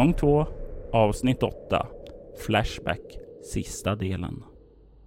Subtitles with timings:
[0.00, 0.46] Säsong 2,
[0.92, 1.86] avsnitt 8,
[2.46, 3.18] Flashback,
[3.52, 4.44] sista delen.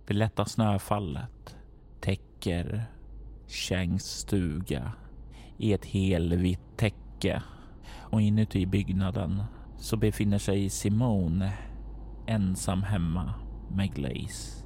[0.08, 1.56] Det lätta snöfallet
[2.02, 2.86] täcker
[3.48, 4.92] Changs stuga
[5.58, 7.44] i ett helvitt täcke
[8.12, 9.44] och inuti byggnaden
[9.78, 11.54] så befinner sig Simone
[12.28, 13.34] ensam hemma
[13.76, 14.66] med Glaze.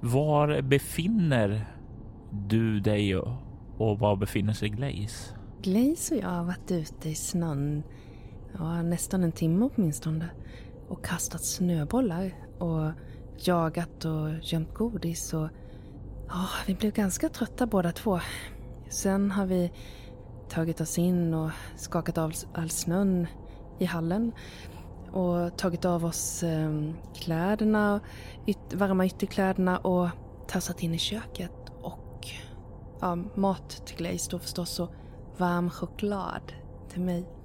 [0.00, 1.66] Var befinner
[2.48, 5.34] du dig och var befinner sig Glaze?
[5.62, 7.82] Glaze och jag har varit ute i snön
[8.58, 10.28] ja, nästan en timme åtminstone
[10.88, 12.92] och kastat snöbollar och
[13.38, 15.48] jagat och gömt godis och
[16.28, 18.20] ja, vi blev ganska trötta båda två.
[18.88, 19.72] Sen har vi
[20.48, 23.26] tagit oss in och skakat av all snön
[23.78, 24.32] i hallen
[25.12, 28.00] och tagit av oss eh, kläderna,
[28.46, 30.08] yt varma ytterkläderna och
[30.48, 32.28] tassat in i köket och
[33.00, 34.90] ja, mat till Glaze då förstås och
[35.36, 36.52] varm choklad
[36.88, 37.35] till mig.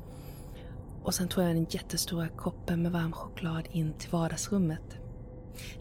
[1.04, 4.98] Och sen tog jag den jättestora koppen med varm choklad in till vardagsrummet.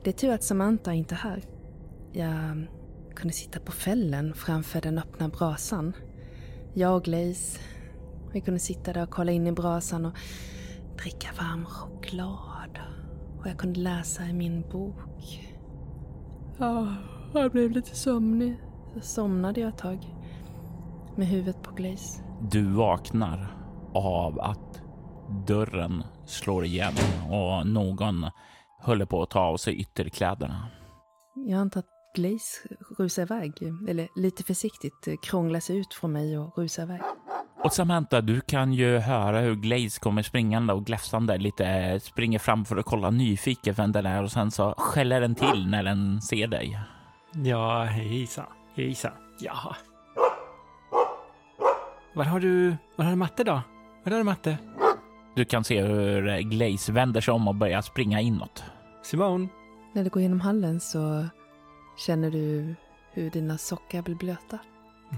[0.05, 1.43] Det är tur att Samantha inte är här.
[2.13, 2.67] Jag
[3.15, 5.93] kunde sitta på fällen framför den öppna brasan.
[6.75, 7.61] Jag och Glaze,
[8.33, 10.15] vi kunde sitta där och kolla in i brasan och
[11.03, 12.79] dricka varm choklad.
[13.41, 15.51] Och jag kunde läsa i min bok.
[16.59, 16.95] Ja,
[17.35, 18.61] jag blev lite sömnig.
[18.95, 20.15] Så somnade jag ett tag.
[21.17, 22.23] Med huvudet på Glaze.
[22.51, 23.57] Du vaknar
[23.95, 24.80] av att
[25.31, 26.95] dörren slår igen
[27.31, 28.27] och någon
[28.81, 30.69] håller på att ta av sig ytterkläderna.
[31.35, 32.69] Jag antar att Glaze
[32.99, 33.53] rusar iväg,
[33.89, 37.01] eller lite försiktigt krånglar sig ut från mig och rusar iväg.
[37.65, 42.65] Och Samantha, du kan ju höra hur Glaze kommer springande och gläfsande lite springer fram
[42.65, 46.21] för att kolla nyfiket vem den är och sen så skäller den till när den
[46.21, 46.81] ser dig.
[47.33, 49.13] Ja, hejsan, hejsan.
[49.41, 49.77] Jaha.
[52.15, 53.63] Var har du, var har du matte då?
[54.05, 54.59] Var har du matte?
[55.35, 58.65] Du kan se hur Glaze vänder sig om och börjar springa inåt.
[59.03, 59.49] Simone?
[59.95, 61.27] När du går genom hallen så
[62.07, 62.75] känner du
[63.13, 64.59] hur dina sockar blir blöta.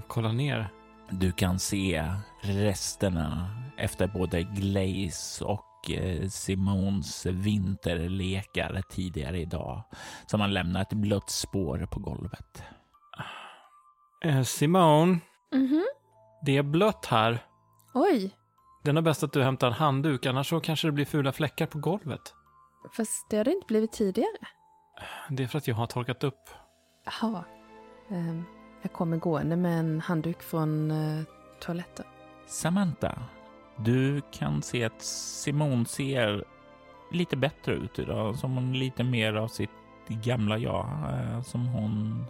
[0.07, 0.67] Kolla ner.
[1.09, 9.83] Du kan se resterna efter både Glaze och eh, Simons vinterlekar tidigare idag
[10.25, 12.63] som har lämnat ett blött spår på golvet.
[14.25, 15.19] Eh, Simone?
[15.53, 15.83] Mhm.
[16.45, 17.39] Det är blött här.
[17.93, 18.31] Oj,
[18.83, 21.31] Det är nog bäst att du hämtar en handduk, annars så kanske det blir fula
[21.31, 22.33] fläckar på golvet.
[22.97, 24.37] fast det har det inte blivit tidigare.
[25.29, 26.49] Det är för att jag har torkat upp.
[27.05, 27.43] Jaha.
[28.09, 28.43] Ehm,
[28.81, 31.23] jag kommer gående med en handduk från eh,
[31.59, 32.05] toaletten.
[32.47, 33.23] Samantha,
[33.77, 36.43] du kan se att Simon ser
[37.11, 39.69] lite bättre ut idag, som hon lite mer av sitt
[40.07, 42.25] gamla jag, eh, som hon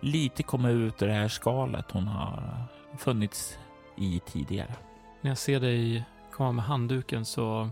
[0.00, 2.64] lite kommer ut ur det här skalet hon har
[2.98, 3.58] funnits
[3.96, 4.74] i tidigare.
[5.22, 7.70] När jag ser dig komma med handduken så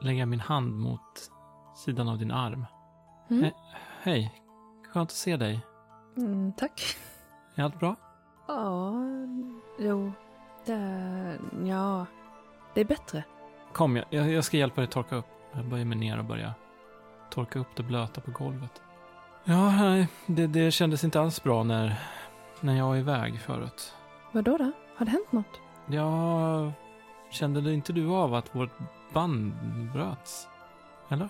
[0.00, 1.30] lägger jag min hand mot
[1.76, 2.66] sidan av din arm.
[3.30, 3.44] Mm.
[3.44, 3.52] He-
[4.02, 4.34] hej,
[4.92, 5.60] skönt att se dig.
[6.16, 6.96] Mm, tack.
[7.54, 7.96] Är allt bra?
[8.48, 8.94] Ja,
[9.78, 10.12] jo,
[10.66, 11.38] det...
[11.64, 12.06] Ja,
[12.74, 13.24] det är bättre.
[13.72, 15.26] Kom, jag, jag ska hjälpa dig torka upp.
[15.52, 16.52] Jag böjer mig ner och börjar
[17.30, 18.82] torka upp det blöta på golvet.
[19.44, 22.00] Ja, nej, det, det kändes inte alls bra när,
[22.60, 23.94] när jag var iväg förut.
[24.32, 24.56] Vad då?
[24.56, 24.72] då?
[24.96, 25.60] Har det hänt något?
[25.86, 26.72] Ja,
[27.30, 28.78] kände det inte du av att vårt
[29.12, 29.52] band
[29.92, 30.48] bröts?
[31.08, 31.28] Eller?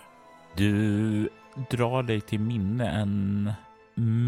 [0.55, 1.29] Du
[1.69, 3.51] drar dig till minne en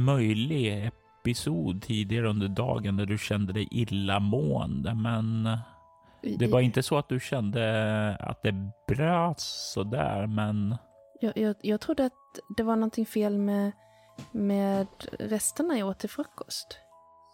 [0.05, 5.49] möjlig episod tidigare under dagen där du kände dig illamående, men
[6.37, 10.75] det var inte så att du kände att det bröts sådär, men
[11.21, 12.13] Jag, jag, jag trodde att
[12.57, 13.71] det var någonting fel med,
[14.31, 14.87] med
[15.19, 16.79] resterna jag åt till frukost.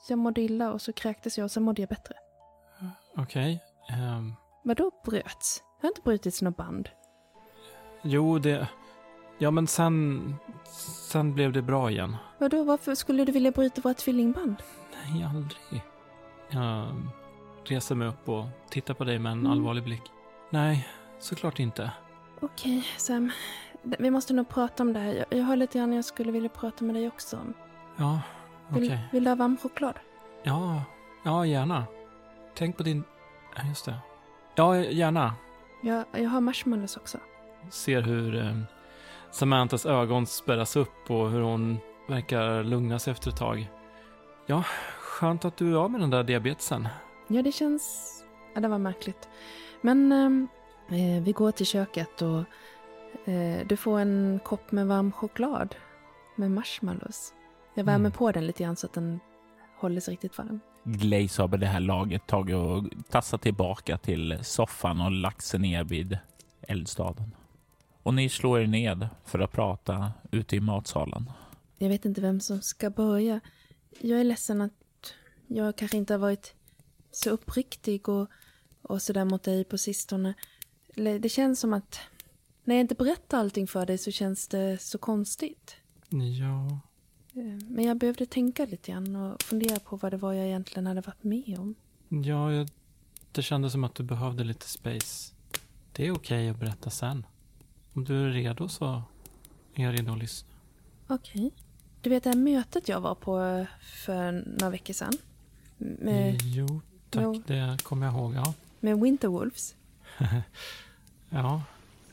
[0.10, 2.16] Jag mådde illa och så kräktes jag och sen mådde jag bättre.
[3.18, 3.60] Okej.
[3.90, 5.64] ehm, Vadå bröts?
[5.82, 6.90] Jag har inte brutits något band.
[8.02, 8.68] jo, det...
[9.38, 10.36] Ja, men sen...
[11.10, 12.18] Sen blev det bra igen.
[12.38, 14.56] Vadå, varför skulle du vilja bryta våra tvillingband?
[15.06, 15.82] Nej, aldrig.
[16.50, 16.88] Jag
[17.66, 19.52] reser mig upp och tittar på dig med en Mm.
[19.52, 20.02] allvarlig blick.
[20.50, 20.88] Nej,
[21.20, 21.92] såklart inte.
[22.42, 23.32] Okej, Sam.
[23.82, 25.14] Vi måste nog prata om det här.
[25.14, 27.54] Jag, jag har lite grann jag skulle vilja prata med dig också om.
[27.98, 28.22] Ja,
[28.70, 28.82] okej.
[28.82, 30.00] Vill, vill du ha varm choklad?
[30.44, 30.82] Ja,
[31.24, 31.86] ja, gärna.
[32.56, 33.04] Tänk på din...
[33.56, 33.96] Ja, just det.
[34.56, 35.34] Ja, gärna.
[35.82, 37.18] Jag, jag har marshmallows också.
[37.70, 38.58] Ser hur eh,
[39.32, 41.78] Samanthas ögon spärras upp och hur hon
[42.08, 43.70] verkar lugna sig efter ett tag.
[44.46, 44.64] Ja,
[45.00, 46.88] skönt att du är av med den där diabetesen.
[47.28, 48.08] Ja, det känns...
[48.54, 49.30] Ja, det var märkligt.
[49.82, 50.48] Men ehm,
[50.90, 52.40] eh, vi går till köket och
[53.30, 55.76] eh, du får en kopp med varm choklad
[56.36, 57.34] med marshmallows.
[57.74, 58.12] Jag värmer Mm.
[58.12, 59.20] på den lite grann så att den
[59.78, 60.60] håller sig riktigt varm.
[60.84, 65.60] Glaze har på det här laget tagit och tassat tillbaka till soffan och lagt sig
[65.60, 66.18] ner vid
[66.62, 67.36] eldstaden.
[68.04, 71.32] Och ni slår er ned för att prata ute i matsalen.
[71.78, 73.40] Jag vet inte vem som ska börja.
[74.00, 74.74] Jag är ledsen att
[75.48, 76.54] jag kanske inte har varit
[77.12, 78.28] så uppriktig och,
[78.82, 80.34] och sådär mot dig på sistone.
[80.96, 82.00] Det känns som att
[82.64, 85.76] när jag inte berättar allting för dig så känns det så konstigt.
[86.10, 86.80] Ja,
[87.68, 91.02] Men jag behövde tänka lite grann och fundera på vad det var jag egentligen hade
[91.02, 91.76] varit med om.
[92.10, 92.70] ja jag,
[93.32, 95.34] det kändes som att du behövde lite space.
[95.92, 97.26] Det är okej att berätta sen.
[97.94, 99.04] Om du är redo så
[99.76, 100.50] är jag redo att lyssna.
[101.08, 101.52] Okej.
[102.02, 105.14] Du vet det här mötet jag var på eh, för några veckor sedan?
[105.78, 107.24] Med, Jo, tack.
[107.24, 107.44] jo.
[107.48, 108.34] Det kommer jag ihåg.
[108.36, 108.54] Ja.
[108.80, 109.76] med Winterwolves.
[111.30, 111.64] ja.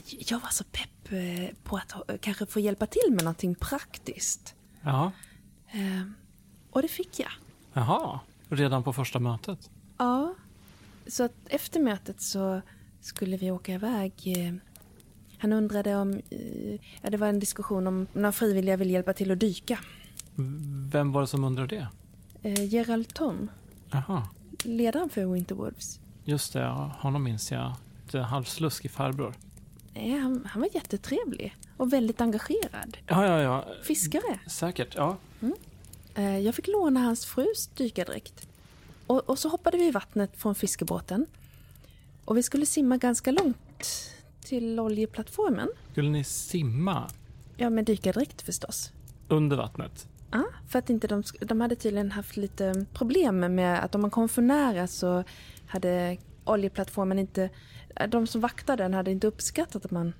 [0.06, 4.54] Jag var så pepp eh, på att kanske få hjälpa till med någonting praktiskt.
[4.82, 5.12] Ja.
[5.70, 6.02] Eh,
[6.70, 7.30] Och det fick jag.
[7.72, 8.20] Jaha.
[8.48, 9.70] Redan på första mötet?
[9.98, 10.34] Ja.
[11.06, 12.60] Så att efter mötet så
[13.00, 14.12] skulle vi åka iväg.
[14.26, 14.54] eh,
[15.38, 16.12] Han undrade om...
[16.30, 19.78] eh, Ja, det var en diskussion om några frivilliga vill hjälpa till att dyka.
[20.90, 21.88] Vem var det som undrade det?
[22.50, 23.50] Eh, Gerald Tom,
[23.90, 24.22] Jaha.
[24.64, 26.00] ledaren för Winterwolves.
[26.24, 26.66] Just det,
[26.98, 27.72] honom minns jag.
[28.10, 29.34] Det halvsluskig farbror.
[29.94, 32.96] Nej, han, han var jättetrevlig och väldigt engagerad.
[33.06, 33.64] Ja, ja, ja.
[33.82, 34.38] Fiskare.
[34.46, 35.16] Säkert, ja.
[36.14, 38.48] Eh, Jag fick låna hans frus dykardräkt.
[39.06, 41.26] Och, och så hoppade vi i vattnet från fiskebåten.
[42.24, 44.14] Och vi skulle simma ganska långt
[44.44, 45.68] till oljeplattformen.
[45.92, 47.10] Skulle ni simma
[47.56, 48.92] Ja, med dykardräkt förstås.
[49.28, 50.06] under vattnet?
[50.30, 54.10] Ja, för att inte de, de hade tydligen haft lite problem med att om man
[54.10, 55.24] kom för nära så
[55.66, 57.50] hade oljeplattformen inte...
[58.08, 60.12] De som vaktade den hade inte uppskattat att man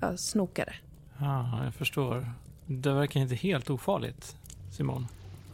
[0.00, 0.74] ja, snokade.
[1.18, 2.32] Ja, jag förstår.
[2.66, 4.36] Det verkar inte helt ofarligt,
[4.76, 5.06] Simon.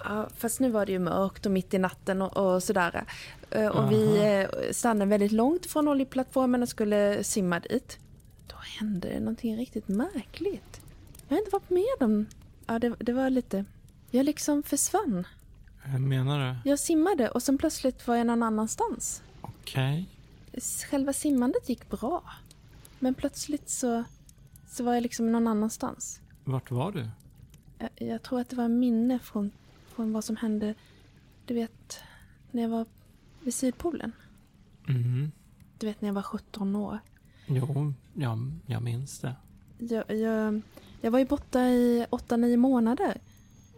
[0.04, 3.04] Ja, fast nu var det ju mörkt och mitt i natten och, och sådär.
[3.50, 7.98] Eh, Och vi eh, stannade väldigt långt från oljeplattformen och skulle simma dit.
[8.46, 10.80] Då hände det någonting riktigt märkligt.
[11.28, 12.26] Jag har inte varit med om...
[12.66, 13.64] Ja, det, det var lite...
[14.10, 15.26] Jag liksom försvann.
[15.82, 16.70] Hur menar du?
[16.70, 19.22] Jag simmade och sen plötsligt var jag någon annanstans.
[19.40, 20.08] Okej.
[20.60, 22.22] Själva simmandet gick bra.
[22.98, 24.04] Men plötsligt så,
[24.68, 26.20] så var jag liksom någon annanstans.
[26.44, 27.08] Vart var du?
[27.78, 29.50] Jag, jag tror att det var minne från,
[29.88, 30.74] från vad som hände,
[31.46, 31.98] du vet,
[32.50, 32.86] när jag var
[33.40, 34.12] vid Sydpolen.
[34.86, 35.32] Mhm.
[35.78, 36.98] Du vet när jag var 17 år.
[37.46, 39.34] Jo, ja, jag minns det.
[39.78, 40.62] Jag, jag,
[41.00, 43.20] jag var ju borta i 8-9 månader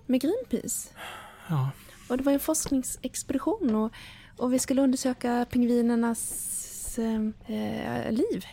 [0.07, 0.89] med Greenpeace.
[1.49, 1.71] Ja,
[2.09, 3.93] Och det var en forskningsexpedition och,
[4.37, 6.53] och vi skulle undersöka pingvinernas
[6.99, 8.45] eh, eh, liv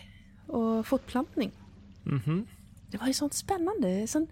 [0.46, 1.50] och fortplantning.
[2.02, 2.46] mhm.
[2.90, 4.26] Det var ju sånt spännande, sån,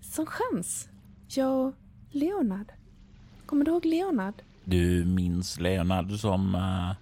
[0.00, 0.88] sån chans.
[1.28, 1.74] Jag och
[2.10, 2.72] Leonard.
[3.46, 4.34] Kommer du ihåg Leonard?
[4.64, 6.92] Du minns Leonard som eh,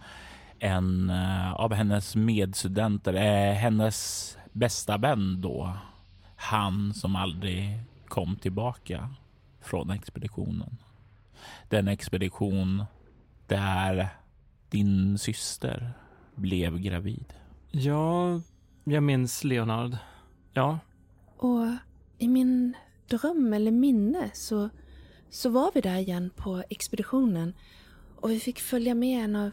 [0.58, 5.76] en eh, av hennes medstudenter, eh, hennes bästa vän då.
[6.36, 9.08] Han som aldrig kom tillbaka
[9.60, 10.76] från expeditionen.
[11.68, 12.84] Den expedition
[13.46, 14.08] där
[14.70, 15.92] din syster
[16.36, 17.24] blev gravid.
[17.70, 18.40] Ja,
[18.84, 19.96] jag minns Leonard.
[20.52, 20.78] Ja,
[21.36, 21.66] Och
[22.18, 22.74] i min
[23.08, 24.68] dröm eller minne så,
[25.30, 27.54] så var vi där igen på expeditionen.
[28.20, 29.50] Och vi fick följa med en av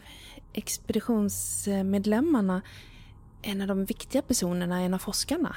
[0.52, 2.62] expeditionsmedlemmarna,
[3.42, 5.56] en av de viktiga personerna, en av forskarna.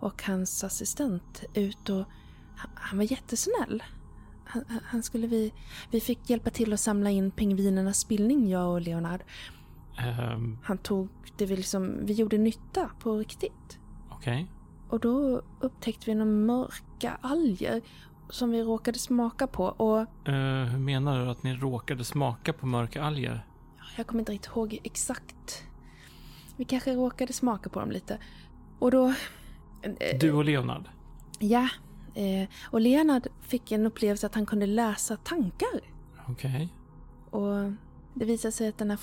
[0.00, 2.04] Och hans assistent ut och
[2.56, 3.82] han, han var jättesnäll.
[4.44, 5.52] Han, han- han skulle vi,
[5.90, 9.20] vi fick hjälpa till att samla in pingvinernas spillning, jag och Leonard.
[9.98, 13.78] Ehm, Han tog det vi liksom, vi gjorde nytta på riktigt.
[14.10, 14.46] okej.
[14.88, 17.82] Och då upptäckte vi några mörka alger
[18.30, 19.64] som vi råkade smaka på.
[19.64, 23.46] Och Eh, hur menar du att ni råkade smaka på mörka alger?
[23.96, 25.62] jag kommer inte riktigt ihåg exakt.
[26.56, 28.18] Vi kanske råkade smaka på dem lite.
[28.78, 29.08] Och då...
[29.82, 30.88] eh, Du och Leonard?
[31.38, 31.68] Ja.
[32.14, 35.80] Eh, och Leonard fick en upplevelse att han kunde läsa tankar.
[36.28, 36.68] Okej.
[37.30, 37.72] Och
[38.14, 38.98] det visade sig att den här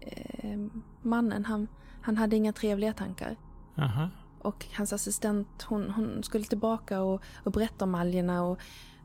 [0.00, 0.58] eh,
[1.02, 1.68] mannen, han,
[2.02, 3.36] han hade inga trevliga tankar.
[3.78, 4.08] Aha.
[4.38, 8.58] Och hans assistent, hon, hon skulle tillbaka och, och berätta om algerna och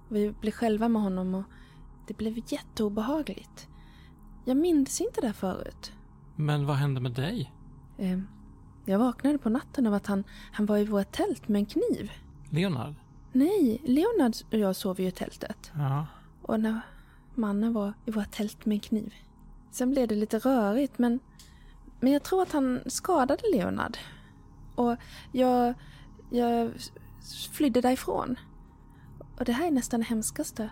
[0.09, 1.43] vi blev själva med honom och
[2.07, 3.67] det blev jätteobehagligt.
[4.45, 5.91] Jag minns inte det förut.
[6.35, 7.51] Men vad hände med dig?
[7.97, 8.19] Eh,
[8.85, 12.11] jag vaknade på natten av att han, han var i vårt tält med en kniv.
[12.49, 12.95] Leonard?
[13.31, 15.71] Nej, Leonard och jag sov ju i tältet.
[15.75, 16.07] Ja.
[16.41, 16.81] Och när
[17.37, 19.13] mannen var i vårt tält med en kniv.
[19.71, 21.19] Sen blev det lite rörigt men,
[21.99, 23.97] men jag tror att han skadade Leonard.
[24.75, 24.95] Och
[25.31, 25.73] jag,
[26.29, 26.71] jag
[27.51, 28.35] flydde därifrån.
[29.39, 30.69] Och det här är nästan det hemskaste.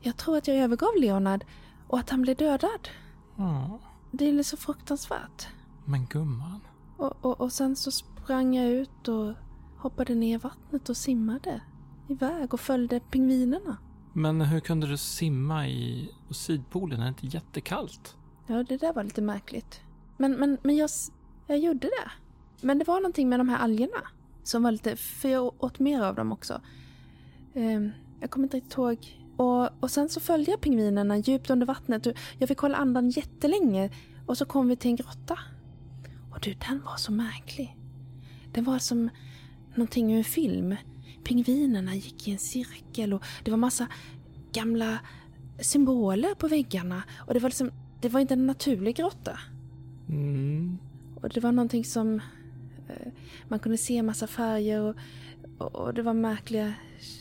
[0.00, 1.44] Jag tror att jag övergav Leonard
[1.88, 2.88] och att han blev dödad.
[3.36, 3.80] ja.
[4.12, 5.48] Det är så fruktansvärt.
[5.84, 6.60] Men gumman.
[6.96, 9.34] Och, och, och sen så sprang jag ut och
[9.76, 11.60] hoppade ner i vattnet och simmade
[12.08, 13.76] iväg och följde pingvinerna.
[14.12, 17.00] Men hur kunde du simma i Sydpolen?
[17.00, 18.16] Är det inte jättekallt?
[18.46, 19.80] Ja, det där var lite märkligt.
[20.16, 20.90] Men, men, men jag,
[21.46, 22.10] jag gjorde det.
[22.60, 24.08] Men det var någonting med de här algerna
[24.42, 24.96] som var lite...
[24.96, 26.60] För jag åt mer av dem också.
[27.54, 27.90] Ehm,
[28.20, 28.98] jag kommer inte riktigt ihåg.
[29.36, 32.06] Och, och sen så följde jag pingvinerna djupt under vattnet.
[32.38, 33.90] Jag fick hålla andan jättelänge.
[34.26, 35.38] Och så kom vi till en grotta.
[36.32, 37.76] Och du, den var så märklig.
[38.52, 39.08] Den var som
[39.74, 40.76] någonting ur en film.
[41.24, 43.86] Pingvinerna gick i en cirkel och det var massa
[44.52, 44.98] gamla
[45.60, 47.02] symboler på väggarna.
[47.18, 49.38] Och det var liksom, det var inte en naturlig grotta.
[50.08, 50.78] Mm.
[51.14, 52.14] Och det var någonting som
[52.88, 53.12] eh,
[53.48, 54.96] man kunde se massa färger och,
[55.58, 56.74] och, och det var märkliga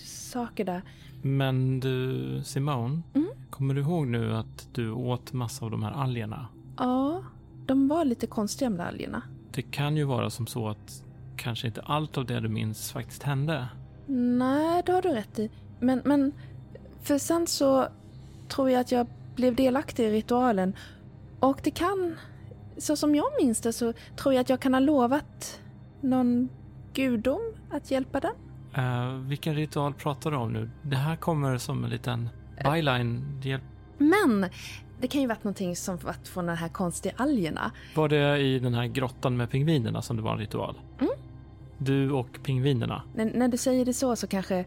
[0.05, 0.81] saker där.
[1.21, 3.01] Men du, Simone.
[3.13, 3.29] Mm.
[3.49, 6.47] Kommer du ihåg nu att du åt massa av de här algerna?
[6.77, 7.23] Ja,
[7.65, 9.21] de var lite konstiga de där algerna.
[9.51, 11.03] Det kan ju vara som så att
[11.35, 13.67] kanske inte allt av det du minns faktiskt hände.
[14.11, 15.49] Nej, det har du rätt i.
[15.79, 16.31] Men, men
[17.01, 17.87] för sen så
[18.47, 20.75] tror jag att jag blev delaktig i ritualen.
[21.39, 22.15] Och det kan,
[22.77, 25.61] så som jag minns det så tror jag att jag kan ha lovat
[26.01, 26.49] någon
[26.93, 28.33] gudom att hjälpa den.
[28.77, 30.69] Uh, vilken ritual pratar du om nu?
[30.81, 32.29] Det här kommer som en liten
[32.63, 33.41] byline.
[33.43, 33.63] Hjälp.
[33.97, 34.45] Men
[35.01, 37.71] det kan ju varit någonting som varit från de här konstiga algerna.
[37.95, 40.79] Var det i den här grottan med pingvinerna som det var en ritual?
[40.99, 41.08] Mm.
[41.79, 43.03] Du och pingvinerna.
[43.15, 44.65] När, när du säger det så så kanske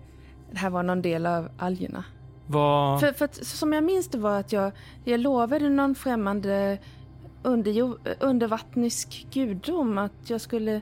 [0.51, 2.05] det här var någon del av algerna.
[2.47, 3.01] Vad...
[3.01, 4.73] För, för att, som jag minns det var att jag,
[5.05, 6.79] jag lovade någon främmande
[7.43, 10.75] underjo, undervattnisk gudom att jag skulle...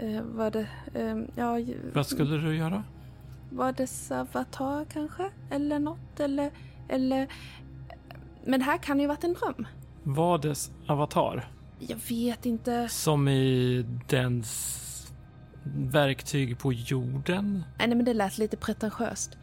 [0.00, 0.66] Eh, var det...
[0.94, 1.58] Eh, ja,
[1.94, 2.82] Vad skulle du göra?
[3.50, 5.30] var det Avatar kanske?
[5.50, 6.20] Eller något?
[6.20, 6.50] Eller...
[6.88, 7.28] eller
[8.44, 9.66] men det här kan ju varit en dröm.
[10.02, 11.48] Var dess avatar?
[11.78, 12.88] Jag vet inte.
[12.88, 14.83] Som i dens
[15.76, 17.64] verktyg på jorden?
[17.78, 19.36] Nej, men det lät lite pretentiöst.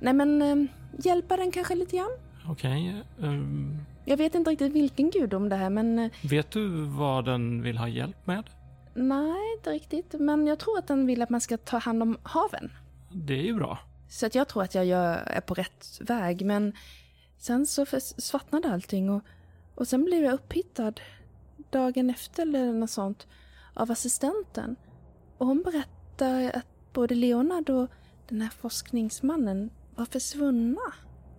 [0.00, 0.56] Nej men eh,
[0.98, 2.10] hjälpa den kanske lite grann?
[2.48, 3.02] Okej.
[3.22, 7.62] ehm, Jag vet inte riktigt vilken gudom det här men eh, vet du vad den
[7.62, 8.44] vill ha hjälp med?
[8.98, 10.14] nej inte riktigt.
[10.20, 12.70] Men jag tror att den vill att man ska ta hand om haven.
[13.12, 13.78] Det är ju bra.
[14.08, 14.88] Så att jag tror att jag
[15.26, 16.72] är på rätt väg men
[17.38, 19.22] sen så svartnade allting och,
[19.74, 20.92] och sen blev jag upphittad
[21.70, 23.26] dagen efter eller något sånt
[23.74, 24.76] av assistenten.
[25.38, 27.88] Och hon berättade att både Leonard och
[28.28, 30.80] den här forskningsmannen var försvunna.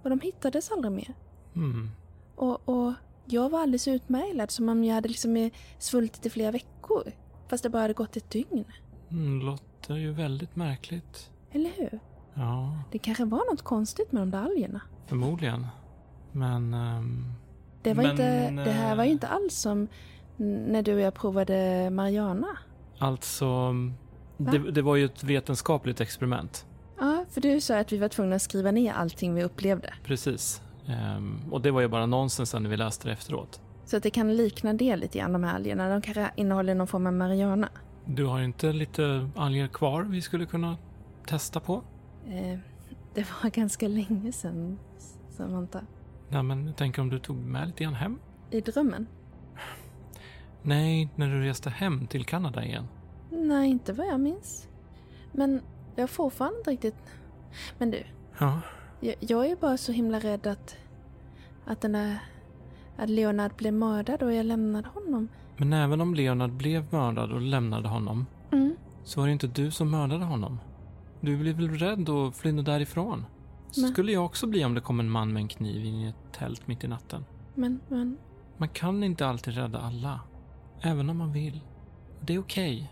[0.03, 1.13] Och de hittades aldrig mer.
[1.55, 1.89] Mm.
[2.35, 2.93] Och, och
[3.25, 7.03] jag var alldeles utmärglad som om jag hade liksom eh, svultit i flera veckor.
[7.47, 8.65] Fast det bara hade gått ett dygn.
[9.11, 11.31] Mm, låter ju väldigt märkligt.
[11.51, 11.99] Eller hur?
[12.33, 14.81] Ja, Det kanske var något konstigt med de där algerna.
[15.05, 15.67] förmodligen.
[16.31, 16.73] Men...
[16.73, 17.25] ehm,
[17.83, 19.87] Det, var Men, inte, det här var ju eh, inte alls som
[20.37, 22.57] när du och jag provade Mariana.
[22.99, 23.73] Alltså...
[24.37, 26.65] Det, det var ju ett vetenskapligt experiment.
[26.99, 29.93] Ja, för du sa att vi var tvungna att skriva ner allting vi upplevde.
[30.03, 30.61] Precis.
[30.87, 33.61] Ehm, och det var ju bara nonsens sen när vi läste det efteråt.
[33.85, 35.89] Så att det kan likna det lite grann, de här algerna.
[35.89, 37.69] De kanske innehåller någon form av Mariana.
[38.05, 40.77] Du har inte lite alger kvar vi skulle kunna
[41.27, 41.83] testa på?
[42.27, 42.59] Eh,
[43.13, 44.79] det var ganska länge sedan,
[45.29, 45.81] Samantha.
[46.29, 48.19] Nej, men jag tänker om du tog med lite grann hem?
[48.51, 49.07] I drömmen?
[50.67, 52.87] Nej, när du reste hem till Kanada igen.
[53.31, 54.67] Nej, inte vad jag minns.
[55.31, 55.61] Men
[55.95, 56.95] jag har fortfarande inte riktigt...
[57.77, 58.03] Men du,
[58.39, 58.61] Ja.
[58.99, 60.77] jag, jag är bara så himla rädd att...
[61.65, 62.17] Att den där...
[62.97, 65.27] Att Leonard blev mördad och jag lämnade honom.
[65.57, 68.75] Men även om Leonard blev mördad och lämnade honom Mm.
[69.03, 70.59] så var det inte du som mördade honom.
[71.21, 73.25] Du blev väl rädd och flydde därifrån?
[73.77, 76.07] Men- Skulle jag också bli om det kom en man med en kniv in i
[76.07, 77.25] ett tält mitt i natten.
[77.55, 78.17] Men, men...
[78.57, 80.19] Man kan inte alltid rädda alla.
[80.81, 81.61] Även om man vill.
[82.21, 82.91] Det är okej.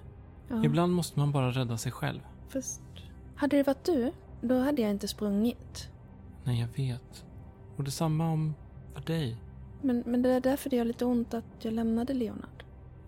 [0.50, 2.20] Ja, Ibland måste man bara rädda sig själv.
[2.50, 2.82] Fast...
[3.36, 4.12] Hade det varit du,
[4.42, 5.90] då hade jag inte sprungit.
[6.44, 7.26] Nej, jag vet.
[7.78, 8.54] Och detsamma om
[8.94, 9.38] för dig.
[9.82, 12.64] Men, men det är därför det gör lite ont att jag lämnade Leonard.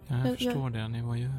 [0.08, 0.88] Jag, Jag- jag- förstår det.
[0.88, 1.30] Ni var ju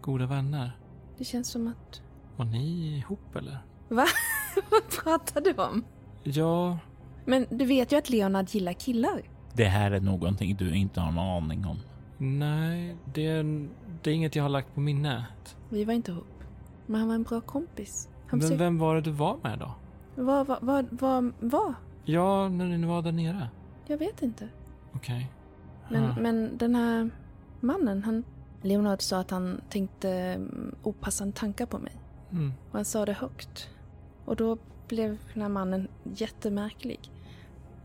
[0.00, 0.78] goda vänner.
[1.18, 2.02] Det känns som att...
[2.36, 3.58] Var ni ihop eller?
[3.88, 5.84] Vad pratar du om?
[6.22, 6.78] Ja,
[7.24, 9.22] Men du vet ju att Leonard gillar killar.
[9.54, 11.78] Det här är någonting du inte har någon aning om.
[12.18, 13.68] Nej, det är,
[14.02, 15.56] det är inget jag har lagt på minnet.
[15.68, 16.26] Vi var inte ihop.
[16.86, 18.08] Men han var en bra kompis.
[18.26, 18.64] Han Men försökte...
[18.64, 19.74] vem var det du var med då?
[20.22, 21.74] Vad, vad, vad, vad?
[22.04, 23.50] Ja, när ni var där nere.
[23.86, 24.48] Jag vet inte.
[24.92, 25.30] Okej.
[25.90, 26.16] Men, Ah.
[26.20, 27.10] men den här
[27.60, 28.24] mannen, han...
[28.62, 31.92] Leonard sa att han tänkte mm, opassande tankar på mig.
[32.32, 32.52] Mm.
[32.70, 33.68] Och han sa det högt.
[34.24, 34.58] Och då
[34.88, 37.10] blev den här mannen jättemärklig.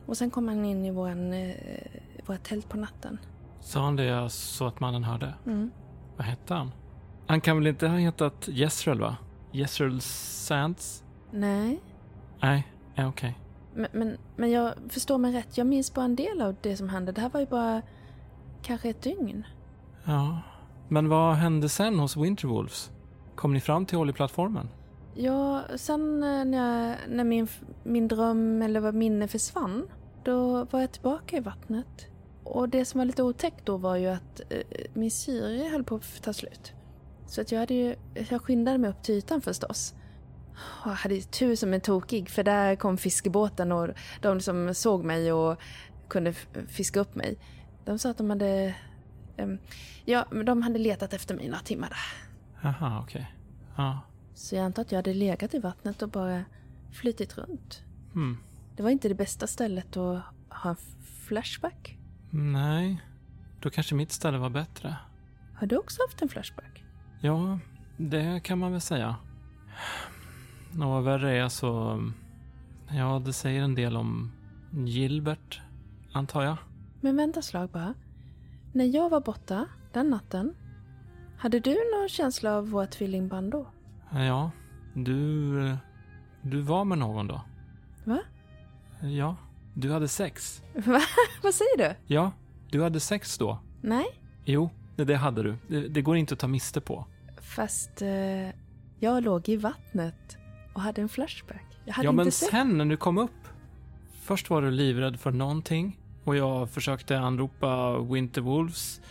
[0.06, 1.56] Och sen kom han in i våran, eh,
[2.26, 3.18] vårt tält på natten.
[3.62, 5.34] Sa han det så att mannen hörde?
[5.46, 5.72] Mm.
[6.18, 6.72] Vad hette han?
[7.28, 9.18] Han kan väl inte ha hetat Jezreel va?
[9.52, 11.04] Jezreel Sands?
[11.32, 11.82] Nej,
[12.42, 13.40] Nej, ja, okej.
[13.74, 15.58] men, men, men jag förstår mig rätt.
[15.58, 17.12] Jag minns bara en del av det som hände.
[17.12, 17.82] Det här var ju bara
[18.62, 19.44] kanske ett dygn.
[20.04, 20.42] Ja.
[20.88, 22.92] Men vad hände sen hos Winterwolves?
[23.36, 24.70] Kom ni fram till oljeplattformen?
[25.16, 27.48] Ja, sen eh, när, jag, när min,
[27.84, 29.88] min dröm eller vad minne försvann,
[30.24, 32.08] då var jag tillbaka i vattnet.
[32.54, 34.62] Och det som var lite otäckt då var ju att eh,
[34.94, 36.74] min syre höll på att ta slut.
[37.26, 37.96] Så att jag hade ju,
[38.30, 39.94] jag skyndade mig upp till ytan förstås.
[40.54, 43.90] Och jag hade ju tur som en tokig för där kom fiskebåten och
[44.22, 45.58] de som såg mig och
[46.08, 46.34] kunde
[46.68, 47.38] fiska upp mig.
[47.86, 48.76] De sa att de hade,
[49.38, 49.58] ehm,
[50.06, 52.70] ja, de hade letat efter mig några timmar där.
[52.70, 53.36] Aha, okej.
[53.78, 54.00] Ja.
[54.34, 56.46] Så jag antar att jag hade legat i vattnet och bara
[56.92, 57.84] flytit runt.
[58.14, 58.38] Hmm.
[58.76, 60.76] Det var inte det bästa stället att ha en
[61.28, 61.98] flashback.
[62.32, 63.02] Nej.
[63.60, 64.96] Då kanske mitt ställe var bättre.
[65.56, 66.84] Har du också haft en flashback?
[67.20, 67.60] Ja,
[67.98, 69.16] det kan man väl säga.
[70.72, 72.02] Och vad värre är så...
[72.90, 74.32] Ja, det säger en del om
[74.72, 75.62] Gilbert,
[76.14, 76.58] antar jag.
[77.02, 77.94] Men vänta slag bara.
[78.74, 80.54] När jag var borta den natten,
[81.38, 83.68] hade du någon känsla av vårt tvillingband då?
[84.12, 84.52] Ja,
[84.94, 85.78] du...
[86.42, 87.42] Du var med någon då?
[88.04, 88.20] Va?
[89.02, 89.36] Ja,
[89.74, 90.62] du hade sex.
[90.76, 91.02] Va?
[91.44, 91.96] Vad säger du?
[92.14, 92.32] Ja,
[92.70, 93.60] du hade sex då.
[93.82, 94.06] Nej,
[94.46, 95.56] Jo, det, hade du.
[95.68, 97.06] Det, det går inte att ta miste på.
[97.42, 98.50] fast eh,
[99.00, 100.38] jag låg i vattnet
[100.74, 101.66] och hade en flashback.
[101.86, 102.50] Jag hade Ja, inte men sett...
[102.50, 103.32] sen när du kom upp.
[104.22, 109.02] Först var du livrädd för någonting och jag försökte anropa Winterwolves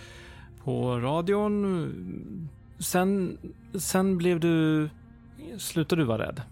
[0.64, 2.48] på radion.
[2.78, 3.38] Sen,
[3.78, 4.88] sen blev du...
[5.58, 6.42] Slutade du vara rädd.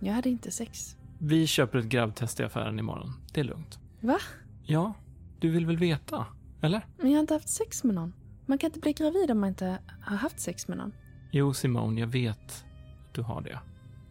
[0.00, 0.96] Jag hade inte sex.
[1.26, 3.12] Vi köper ett gravtest i affären imorgon.
[3.32, 3.78] Det är lugnt.
[4.00, 4.18] Va?
[4.62, 4.94] Ja,
[5.40, 6.26] du vill väl veta?
[6.62, 6.86] Eller?
[6.96, 8.12] Men jag har inte haft sex med någon.
[8.46, 10.92] Man kan inte bli gravid om man inte har haft sex med någon.
[11.30, 12.64] Jo, Simone, jag vet att
[13.12, 13.58] du har det.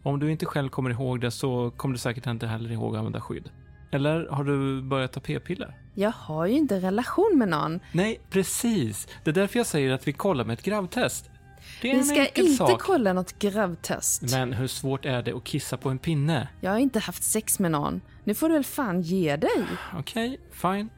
[0.02, 2.98] Om du inte själv kommer ihåg det så kommer du säkert inte heller ihåg att
[2.98, 3.50] använda skydd.
[3.90, 5.78] Eller har du börjat ta p-piller?
[5.94, 7.80] Jag har ju inte relation med någon.
[7.92, 9.08] Nej, precis.
[9.24, 11.30] Det är därför jag säger att vi kollar med ett gravtest.
[11.84, 12.80] Det är Vi ska inte sak.
[12.80, 14.22] kolla något gravtest.
[14.32, 16.48] Men hur svårt är det att kissa på en pinne?
[16.60, 18.00] Jag har inte haft sex med någon.
[18.24, 19.64] Nu får du väl fan ge dig.
[19.98, 20.88] Okej, fine.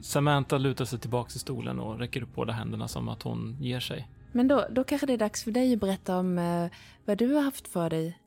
[0.00, 3.80] Samantha lutar sig tillbaka i stolen och räcker upp båda händerna som att hon ger
[3.80, 4.08] sig.
[4.32, 6.66] Men då, då kanske det är dags för dig att berätta om eh,
[7.04, 8.18] vad du har haft för dig.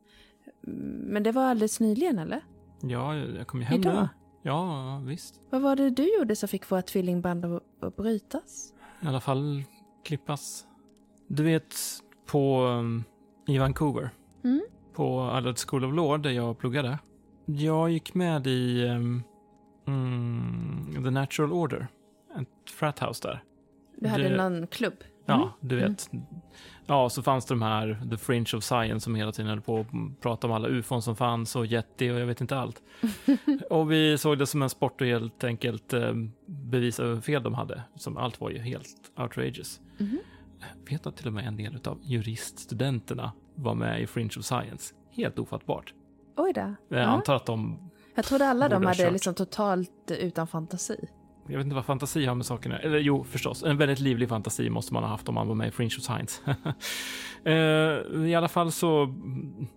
[1.03, 2.41] Men det var alldeles nyligen, eller?
[2.81, 3.93] Ja, jag kom ju hem Idag?
[4.01, 4.09] nu.
[4.43, 5.35] Ja, visst.
[5.49, 8.73] Vad var det du gjorde som fick våra tvillingband att, att brytas?
[9.03, 9.63] I alla fall
[10.05, 10.65] klippas.
[11.33, 11.75] Du vet,
[12.25, 13.03] på um,
[13.47, 14.09] i Vancouver.
[14.43, 14.61] Mm?
[14.93, 16.99] På Allard School of Law där jag pluggade.
[17.45, 19.23] Jag gick med i um,
[19.87, 21.87] mm, The Natural Order.
[22.41, 23.43] Ett frathouse där.
[23.97, 24.93] Du hade Det- någon klubb?
[25.25, 25.47] Ja, Mm.
[25.59, 26.09] du vet.
[26.85, 29.79] Ja, så fanns det de här The Fringe of Science som hela tiden höll på
[29.79, 32.81] att prata om alla ufon som fanns och Yeti och jag vet inte allt.
[33.69, 36.13] och vi såg det som en sport att helt enkelt eh,
[36.45, 37.83] bevisa hur fel de hade.
[37.95, 39.79] Som allt var ju helt outrageous.
[39.97, 40.17] Mhm.
[40.89, 44.93] Vet att till och med en del av juriststudenterna var med i Fringe of Science.
[45.11, 45.93] Helt ofattbart.
[46.37, 46.75] Oj då.
[46.89, 47.03] Jag Ja.
[47.05, 49.13] antar att de, Jag trodde alla de hade kört.
[49.13, 51.07] liksom totalt utan fantasi.
[51.47, 53.63] jag vet inte vad fantasi har med sakerna Eller jo, förstås.
[53.63, 56.03] En väldigt livlig fantasi måste man ha haft om man var med i Fringe of
[56.03, 56.41] Science.
[57.43, 59.03] Eh, I alla fall så...
[59.03, 59.67] mm,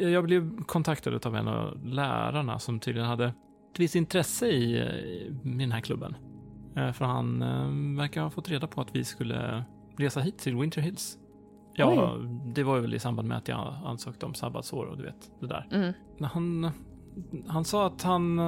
[0.00, 5.32] Jag blev kontaktad av en av lärarna som tydligen hade ett visst intresse i, i
[5.42, 6.16] den här klubben.
[6.76, 9.64] Eh, För han eh, verkar ha fått reda på att vi skulle
[10.00, 11.18] resa hit till Winter Hills.
[11.74, 15.02] Ja, det var ju väl i samband med att jag ansökte om sabbatsår och du
[15.02, 15.68] vet, det där.
[15.70, 15.92] Mm.
[16.20, 16.70] Han,
[17.46, 18.38] han sa att han,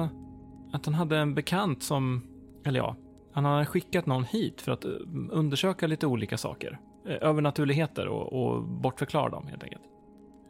[0.71, 2.21] att han hade en bekant som,
[2.65, 2.95] eller ja,
[3.33, 4.91] han hade skickat någon hit för att eh,
[5.29, 6.79] undersöka lite olika saker.
[7.05, 9.83] Eh, Övernaturligheter och, och bortförklara dem helt enkelt.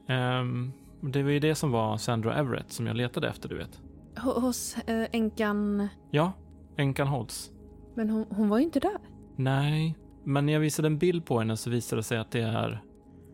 [0.07, 3.81] Ehm, det var ju det som var Sandra Everett som jag letade efter, du vet.
[4.17, 5.87] Hos eh, änkan...
[6.11, 6.31] Ja,
[6.77, 7.51] änkan Holtz.
[7.95, 8.97] Men hon, hon var ju inte där.
[9.35, 12.41] Nej, men när jag visade en bild på henne så visade det sig att det
[12.41, 12.84] är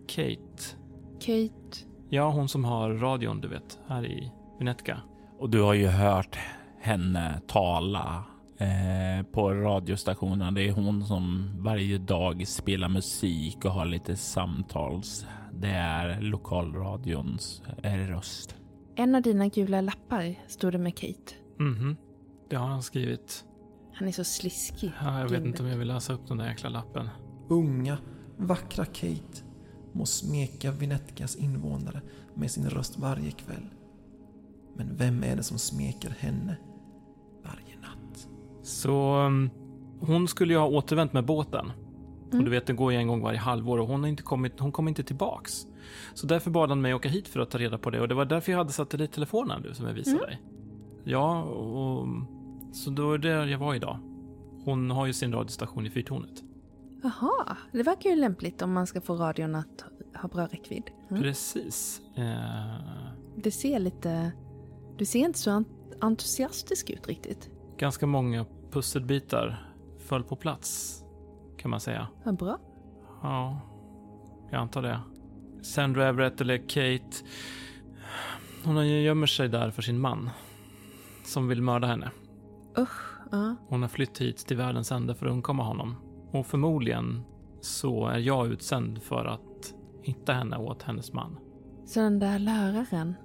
[0.07, 0.63] Kate.
[1.19, 1.77] Kate.
[2.09, 5.01] Ja, hon som har radion, du vet, här i Vinetka.
[5.39, 6.37] Och du har ju hört
[6.81, 8.23] henne tala
[8.57, 10.53] eh, på radiostationen.
[10.53, 15.25] Det är hon som varje dag spelar musik och har lite samtals.
[15.53, 18.55] Det är lokalradions eh, röst.
[18.95, 21.33] En av dina gula lappar stod det med Kate.
[21.59, 21.95] Mhm.
[22.49, 23.45] Det har han skrivit.
[23.99, 24.91] Han är så sliskig.
[25.01, 27.09] Ja, jag vet inte om jag vill läsa upp den där jäkla lappen.
[27.49, 27.97] Unga,
[28.37, 29.43] vackra Kate
[29.93, 32.01] må smeka Vinetkas invånare
[32.33, 33.65] med sin röst varje kväll.
[34.75, 36.57] Men vem är det som smeker henne
[37.43, 38.27] varje natt?
[38.63, 39.49] Så um,
[39.99, 41.71] hon skulle ju ha återvänt med båten.
[42.27, 42.45] Och Mm.
[42.45, 44.71] du vet, den går ju en gång varje halvår och hon har inte kommit, hon
[44.71, 45.53] kom inte tillbaks.
[46.13, 48.15] Så därför bad han mig åka hit för att ta reda på det och det
[48.15, 50.29] var därför jag hade satellittelefonen nu som jag visade Mm.
[50.29, 50.41] dig.
[51.03, 52.07] Ja, och
[52.83, 53.99] så då är det där jag var idag.
[54.65, 56.43] Hon har ju sin radiostation i fyrtornet.
[57.03, 59.83] Jaha, det verkar ju lämpligt om man ska få radion att
[60.21, 60.83] ha bra räckvidd.
[61.09, 61.21] Mm.
[61.23, 62.01] Precis.
[62.15, 62.75] Eh,
[63.35, 64.31] Det ser lite...
[64.97, 67.49] Du ser inte så ent- entusiastisk ut riktigt.
[67.77, 71.01] ganska många pusselbitar föll på plats,
[71.57, 72.07] kan man säga.
[72.23, 72.59] Vad bra.
[73.21, 73.59] Ja,
[74.51, 74.99] jag antar det.
[75.61, 77.17] Sandra Everett eller Kate.
[78.65, 80.29] Hon gömmer sig där för sin man.
[81.25, 82.11] Som vill mörda henne.
[82.79, 83.55] Usch, ja.
[83.67, 85.95] Hon har flytt hit till världens ände för att undkomma honom.
[86.31, 87.21] Och förmodligen
[87.61, 91.37] så är jag utsänd för att hitta henne åt hennes man.
[91.85, 93.15] Så den där läraren.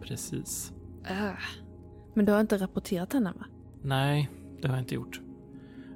[0.00, 0.72] Precis.
[1.04, 1.32] Äh.
[2.14, 3.44] Men du har inte rapporterat henne va?
[3.82, 4.30] Nej,
[4.62, 5.20] det har jag inte gjort.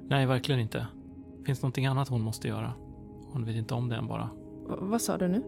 [0.09, 0.87] Nej, verkligen inte.
[1.45, 2.73] Finns någonting annat hon måste göra?
[3.31, 4.29] Hon vet inte om det än bara.
[4.69, 5.43] V- vad sa du nu?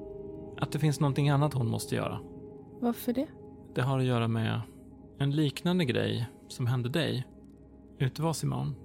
[0.57, 2.19] Att det finns någonting annat hon måste göra.
[2.81, 3.27] Varför det?
[3.75, 4.61] Det har att göra med
[5.17, 7.27] en liknande grej som hände dig.
[7.99, 8.75] Ute var Simon.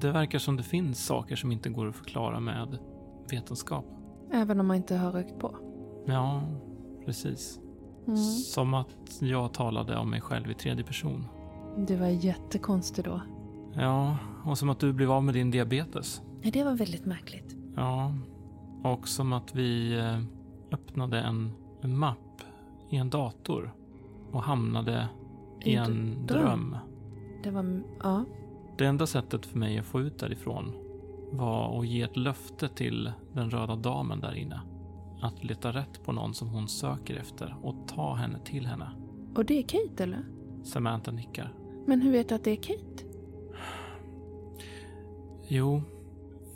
[0.00, 2.78] Det verkar som det finns saker som inte går att förklara med
[3.30, 3.84] vetenskap.
[4.32, 5.56] Även om man inte har rökt på?
[6.06, 6.42] Ja,
[7.06, 7.60] precis.
[8.06, 8.16] Mm.
[8.16, 11.26] Som att jag talade om mig själv i tredje person.
[11.88, 13.20] Det var jättekonstigt då.
[13.74, 16.22] Ja, och som att du blev av med din diabetes.
[16.42, 17.56] Ja, det var väldigt märkligt.
[17.76, 18.14] Ja,
[18.84, 20.18] och som att vi eh,
[20.72, 21.50] öppnade en,
[21.82, 22.42] en mapp
[22.90, 23.74] i en dator
[24.32, 25.08] och hamnade
[25.64, 26.26] i I en dröm.
[26.26, 26.76] dröm.
[27.42, 27.82] Det var...
[28.02, 28.24] Ja.
[28.78, 30.72] Det enda sättet för mig att få ut därifrån
[31.32, 34.60] var att ge ett löfte till den röda damen där inne.
[35.20, 38.90] Att leta rätt på någon som hon söker efter och ta henne till henne.
[39.34, 40.24] Och det är Kate eller?
[40.64, 41.54] Samantha nickar.
[41.86, 43.04] Men hur vet du att det är Kate?
[45.48, 45.82] Jo,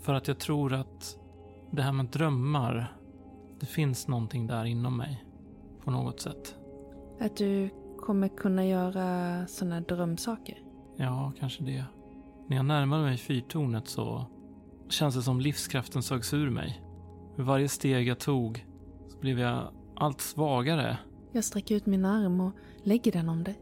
[0.00, 1.18] för att jag tror att
[1.70, 2.96] det här med drömmar,
[3.60, 5.24] det finns någonting där inom mig.
[5.84, 6.56] På något sätt.
[7.20, 7.70] Att du
[8.00, 10.65] kommer kunna göra såna drömsaker?
[10.96, 11.84] Ja, kanske det.
[12.48, 14.26] När jag närmade mig fyrtornet så
[14.88, 16.82] känns det som livskraften sögs ur mig.
[17.36, 18.66] För varje steg jag tog
[19.08, 20.98] så blev jag allt svagare.
[21.32, 23.60] Jag sträcker ut min arm och lägger den om dig.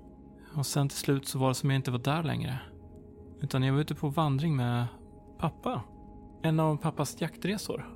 [0.57, 2.59] Och sen till slut så var det som jag inte var där längre.
[3.41, 4.87] Utan jag var ute på vandring med
[5.39, 5.83] pappa.
[6.43, 7.89] En av pappas jaktresor.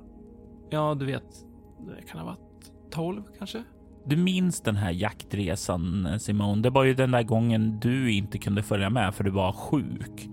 [0.69, 1.45] Ja, du vet,
[1.79, 3.63] det kan ha varit 12 kanske?
[4.05, 6.61] Du minns den här jaktresan Simon?
[6.61, 10.29] Det var ju den där gången du inte kunde följa med för du var sjuk.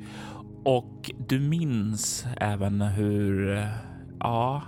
[0.65, 3.67] Och du minns även hur,
[4.21, 4.63] ja,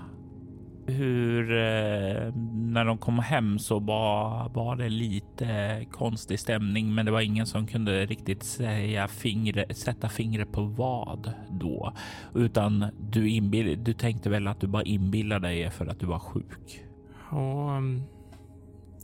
[0.87, 7.13] hur eh, när de kom hem så var, var det lite konstig stämning, men det
[7.13, 11.93] var ingen som kunde riktigt säga fingre, sätta fingret på vad då,
[12.35, 16.19] utan du, inbill, du tänkte väl att du bara inbillade dig för att du var
[16.19, 16.85] sjuk.
[17.31, 18.03] Ja, um,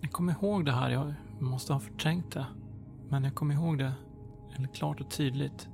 [0.04, 0.90] jag kommer ihåg det här.
[0.90, 2.46] Jag måste ha förträngt det.
[3.08, 3.92] Men jag kommer ihåg det
[4.56, 5.68] eller klart och tydligt.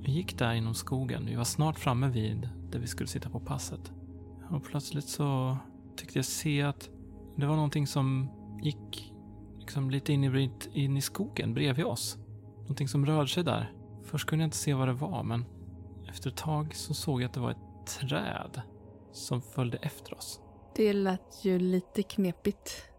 [0.00, 1.26] Vi gick där inom skogen.
[1.26, 3.92] Vi var snart framme vid där vi skulle sitta på passet.
[4.50, 5.56] Och plötsligt så
[5.96, 6.90] tyckte jag se att
[7.36, 8.30] det var någonting som
[8.62, 9.12] gick
[9.58, 12.18] liksom lite in i, in i skogen bredvid oss.
[12.60, 13.72] Någonting som rörde sig där.
[14.02, 15.44] Först kunde jag inte se vad det var, men
[16.08, 18.62] efter ett tag så såg jag att det var ett träd
[19.12, 20.40] som följde efter oss.
[20.76, 22.91] Det lät ju lite knepigt.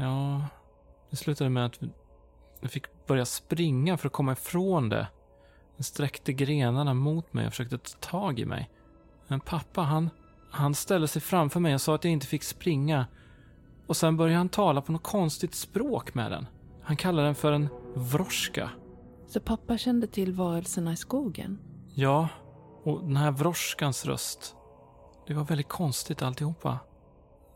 [0.00, 0.44] Ja,
[1.10, 1.80] det slutade med att
[2.60, 5.08] jag fick börja springa för att komma ifrån det.
[5.76, 8.70] Den sträckte grenarna mot mig och försökte ta tag i mig.
[9.28, 10.10] Men pappa, han,
[10.50, 13.06] han ställde sig framför mig och sa att jag inte fick springa.
[13.86, 16.46] Och sen började han tala på något konstigt språk med den.
[16.82, 18.70] Han kallade den för en vroska.
[19.26, 21.58] Så pappa kände till varelserna i skogen?
[21.94, 22.28] Ja,
[22.84, 24.56] och den här vroskans röst.
[25.26, 26.78] Det var väldigt konstigt alltihopa.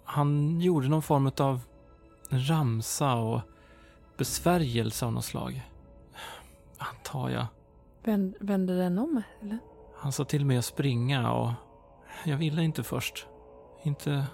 [0.04, 1.60] Han gjorde någon form av
[2.38, 3.40] ramsa och
[4.16, 5.70] besvärjelse av något slag.
[6.78, 7.46] Antar jag.
[8.04, 9.58] Vänd, vände den om, eller?
[9.96, 11.50] Han sa till mig att springa och
[12.24, 13.26] jag ville inte först.
[13.82, 14.26] Inte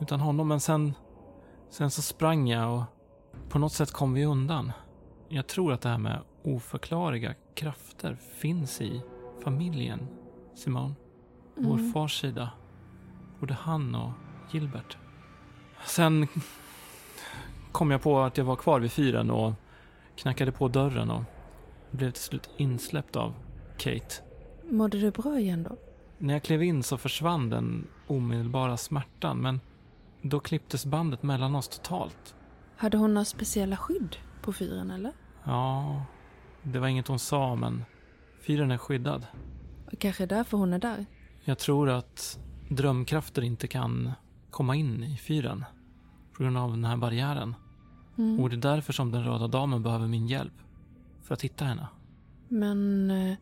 [0.00, 0.94] utan honom, men sen,
[1.70, 2.82] sen så sprang jag och
[3.48, 4.72] på något sätt kom vi undan.
[5.28, 9.02] Jag tror att det här med oförklarliga krafter finns i
[9.44, 10.08] familjen,
[10.54, 10.94] Simone.
[11.56, 11.92] Vår Mm.
[11.92, 12.50] fars sida.
[13.40, 14.10] Både han och
[14.50, 14.96] Gilbert.
[15.86, 16.28] Sen
[17.72, 19.52] kom jag på att jag var kvar vid fyren och
[20.16, 21.22] knackade på dörren och
[21.90, 23.34] blev till slut insläppt av
[23.78, 24.14] Kate.
[24.70, 25.76] Mådde du bra igen då?
[26.18, 29.60] När jag klev in så försvann den omedelbara smärtan men
[30.22, 32.34] då klipptes bandet mellan oss totalt.
[32.76, 35.12] Hade hon några speciella skydd på fyren, eller?
[35.44, 36.04] Ja,
[36.62, 37.84] det var inget hon sa men
[38.40, 39.26] fyren är skyddad.
[39.98, 41.06] Kanske därför hon är där?
[41.44, 44.12] Jag tror att drömkrafter inte kan
[44.50, 45.64] komma in i fyren
[46.36, 47.54] på grund av den här barriären.
[48.22, 48.40] Mm.
[48.40, 50.52] Och det är därför som den röda damen behöver min hjälp.
[51.22, 51.86] För att hitta henne.
[52.48, 53.36] Men eh,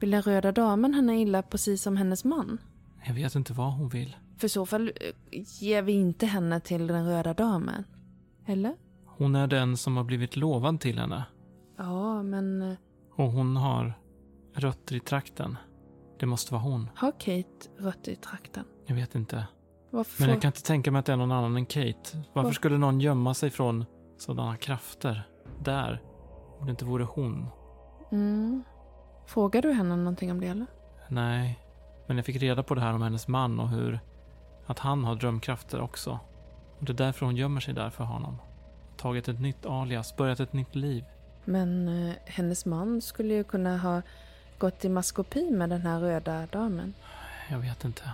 [0.00, 2.58] vill den röda damen henne illa precis som hennes man?
[3.06, 4.16] Jag vet inte vad hon vill.
[4.38, 7.84] För så fall eh, ger vi inte henne till den röda damen.
[8.46, 8.74] Eller?
[9.06, 11.24] Hon är den som har blivit lovad till henne.
[11.76, 12.76] Ja, men eh,
[13.16, 13.98] Och hon har
[14.54, 15.56] rötter i trakten.
[16.18, 16.88] Det måste vara hon.
[16.94, 18.64] har Kate rötter i trakten?
[18.86, 19.46] Jag vet inte.
[19.90, 22.22] Varför Men jag kan inte tänka mig att det är någon annan än Kate.
[22.32, 22.54] Varför Va?
[22.54, 23.84] skulle någon gömma sig från
[24.16, 25.28] sådana krafter
[25.60, 26.02] där?
[26.58, 27.46] Om det inte vore hon.
[28.12, 28.64] Mm.
[29.26, 30.66] Frågar du henne någonting om det, eller?
[31.08, 31.58] Nej,
[32.06, 34.00] men jag fick reda på det här om hennes man och hur
[34.66, 36.18] att han har drömkrafter också.
[36.78, 38.38] Och det är därför hon gömmer sig där för honom.
[38.96, 41.04] Tagit ett nytt alias, börjat ett nytt liv.
[41.44, 44.02] Men eh, hennes man skulle ju kunna ha
[44.58, 46.94] gått i maskopi med den här röda damen.
[47.50, 48.10] Jag vet inte.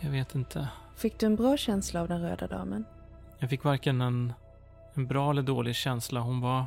[0.00, 0.68] Jag vet inte.
[0.96, 2.84] Fick du en bra känsla av den röda damen?
[3.38, 4.32] Jag fick varken en,
[4.94, 6.20] en bra eller dålig känsla.
[6.20, 6.64] Hon var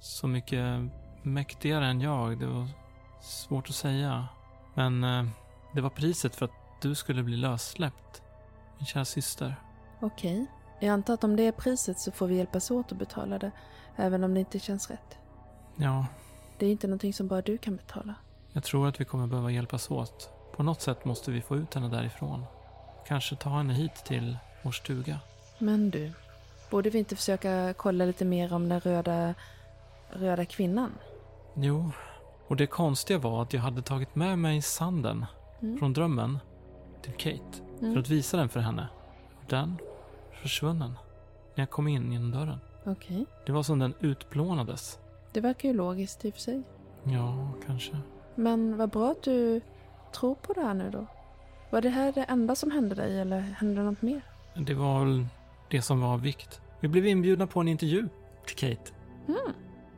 [0.00, 0.80] så mycket
[1.22, 2.38] mäktigare än jag.
[2.38, 2.68] Det var
[3.20, 4.28] svårt att säga.
[4.74, 5.24] Men eh,
[5.74, 6.52] det var priset för att
[6.82, 8.22] du skulle bli lössläppt.
[8.78, 9.56] Min kära syster.
[10.00, 10.46] Okej.
[10.80, 13.50] Jag antar att om det är priset så får vi hjälpas åt att betala det.
[13.96, 15.18] Även om det inte känns rätt.
[15.76, 16.06] Ja,
[16.58, 18.14] Det är inte någonting som bara du kan betala.
[18.52, 20.30] jag tror att vi kommer behöva hjälpas åt.
[20.56, 22.44] På något sätt måste vi få ut henne därifrån.
[23.06, 25.20] Kanske ta henne hit till vår stuga.
[25.58, 26.12] Men du,
[26.70, 29.34] borde vi inte försöka kolla lite mer om den röda,
[30.10, 30.92] röda kvinnan?
[31.54, 31.90] Jo,
[32.48, 35.26] och det konstiga var att jag hade tagit med mig sanden
[35.62, 35.78] Mm.
[35.78, 36.38] från drömmen
[37.02, 37.62] till Kate.
[37.80, 37.92] Mm.
[37.92, 38.88] För att visa den för henne.
[39.48, 39.76] Den
[40.42, 40.90] försvunnen.
[41.54, 42.58] När jag kom in genom dörren.
[42.84, 43.24] Okej.
[43.46, 44.98] Det var som den utplånades.
[45.32, 46.62] Det verkar ju logiskt i och för sig.
[47.04, 47.96] Ja, kanske.
[48.34, 49.60] Men vad bra att du
[50.12, 51.06] tror på det här nu då.
[51.70, 54.20] Var det här det enda som hände dig eller hände något mer?
[54.54, 55.26] Det var väl
[55.70, 56.60] det som var av vikt.
[56.80, 58.08] Vi blev inbjudna på en intervju
[58.46, 58.92] till Kate.
[59.28, 59.54] Mm.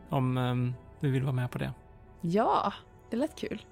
[0.09, 1.73] Om vi vill vara med på det.
[2.21, 2.73] Ja,
[3.11, 3.63] det lät kul.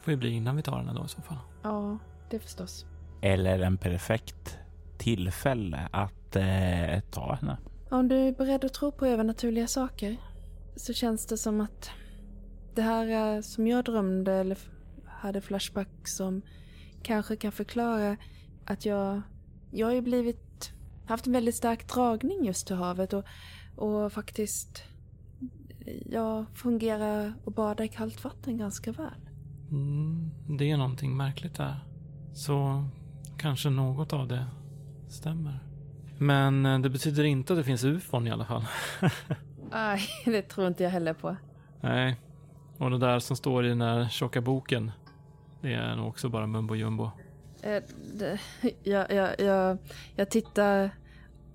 [0.00, 1.38] Får ju bli innan vi tar henne då i så fall.
[1.62, 1.98] Ja,
[2.30, 2.86] det förstås.
[3.22, 4.58] Eller en perfekt
[4.98, 7.56] tillfälle att eh, ta henne.
[7.90, 10.16] Om du är beredd att tro på övernaturliga saker
[10.76, 11.90] så känns det som att
[12.74, 14.58] det här som jag drömde eller
[15.06, 16.42] hade flashback som
[17.02, 18.16] kanske kan förklara
[18.64, 19.22] att jag,
[19.70, 20.53] jag har ju blivit,
[21.06, 23.24] haft en väldigt stark dragning just till havet och,
[23.76, 24.82] och faktiskt
[26.06, 29.28] jag fungerar och badar i kallt vatten ganska väl.
[29.70, 31.76] Mm, det är någonting märkligt där.
[32.32, 32.84] Så
[33.38, 34.46] kanske något av det
[35.08, 35.58] stämmer.
[36.18, 38.64] Men eh, det betyder inte att det finns ufon i alla fall.
[39.72, 41.36] Nej, det tror inte jag heller på.
[41.80, 42.16] Nej.
[42.78, 44.92] Och det där som står i den där tjocka boken.
[45.60, 47.10] Det är nog också bara mumbo jumbo.
[47.64, 47.82] Eh,
[48.82, 49.78] jag, jag, jag,
[50.16, 50.90] jag tittar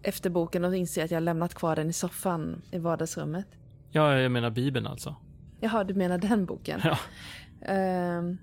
[0.01, 3.47] efter boken och inser att jag lämnat kvar den i soffan i vardagsrummet.
[3.91, 5.15] Ja, jag menar bibeln alltså.
[5.59, 6.81] Jaha, du menar den boken?
[6.83, 6.97] Ja.
[7.61, 8.37] Ehm,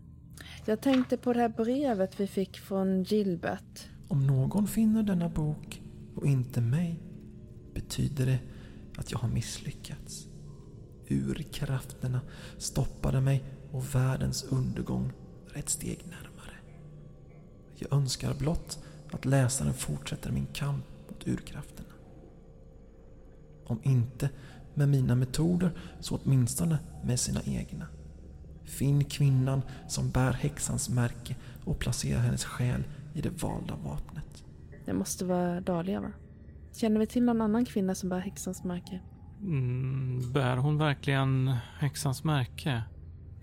[0.64, 3.88] jag tänkte på det här brevet vi fick från Gilbert.
[4.08, 5.82] Om någon finner denna bok
[6.16, 7.00] och inte mig
[7.74, 8.38] betyder det
[8.98, 10.28] att jag har misslyckats.
[11.08, 12.20] Urkrafterna
[12.58, 15.12] stoppade mig och världens undergång
[15.54, 16.35] är ett steg närmare.
[17.78, 18.78] Jag önskar blott
[19.10, 21.88] att läsaren fortsätter min kamp mot urkrafterna.
[23.66, 24.30] Om inte
[24.74, 27.86] med mina metoder så åtminstone med sina egna.
[28.64, 32.84] Finn kvinnan som bär häxans märke och placera hennes själ
[33.14, 34.44] i det valda vapnet.
[34.84, 36.12] Det måste vara Dahlia va?
[36.72, 39.00] Känner vi till någon annan kvinna som bär häxans märke?
[39.40, 42.82] Mm, bär hon verkligen häxans märke?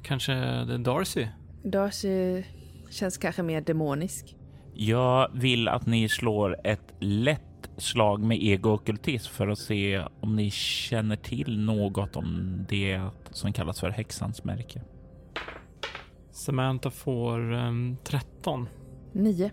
[0.02, 1.28] Kanske det är Darcy?
[1.64, 2.44] Darcy
[2.90, 4.36] känns kanske mer demonisk.
[4.74, 7.42] Jag vill att ni slår ett lätt
[7.78, 13.02] slag med ego och kultism för att se om ni känner till något om det
[13.32, 14.82] som kallas för häxans märke.
[16.32, 18.68] Samantha får um, 13.
[19.14, 19.52] Nio.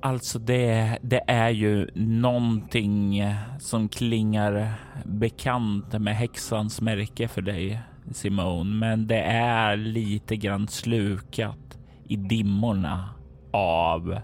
[0.00, 3.24] Alltså det, det är ju någonting
[3.60, 7.80] som klingar bekant med häxans märke för dig
[8.12, 11.67] Simone, men det är lite grann slukat
[12.08, 13.10] i dimmorna
[13.52, 14.18] av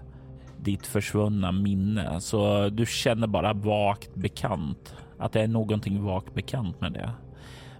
[0.57, 2.21] ditt försvunna minne.
[2.21, 7.11] Så du känner bara vagt bekant att det är någonting vagt bekant med det.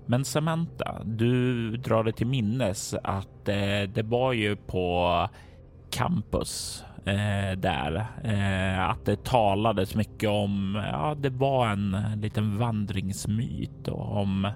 [0.06, 5.30] Men Samantha, du drar det till minnes att eh, det var ju på
[5.90, 10.84] campus eh, där eh, att det talades mycket om.
[10.92, 14.48] Ja, det var en liten vandringsmyt om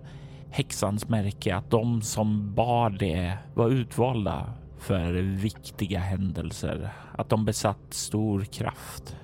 [0.51, 4.45] häxans märke, att de som bar det var utvalda
[4.80, 9.15] för viktiga händelser, att de besatt stor kraft.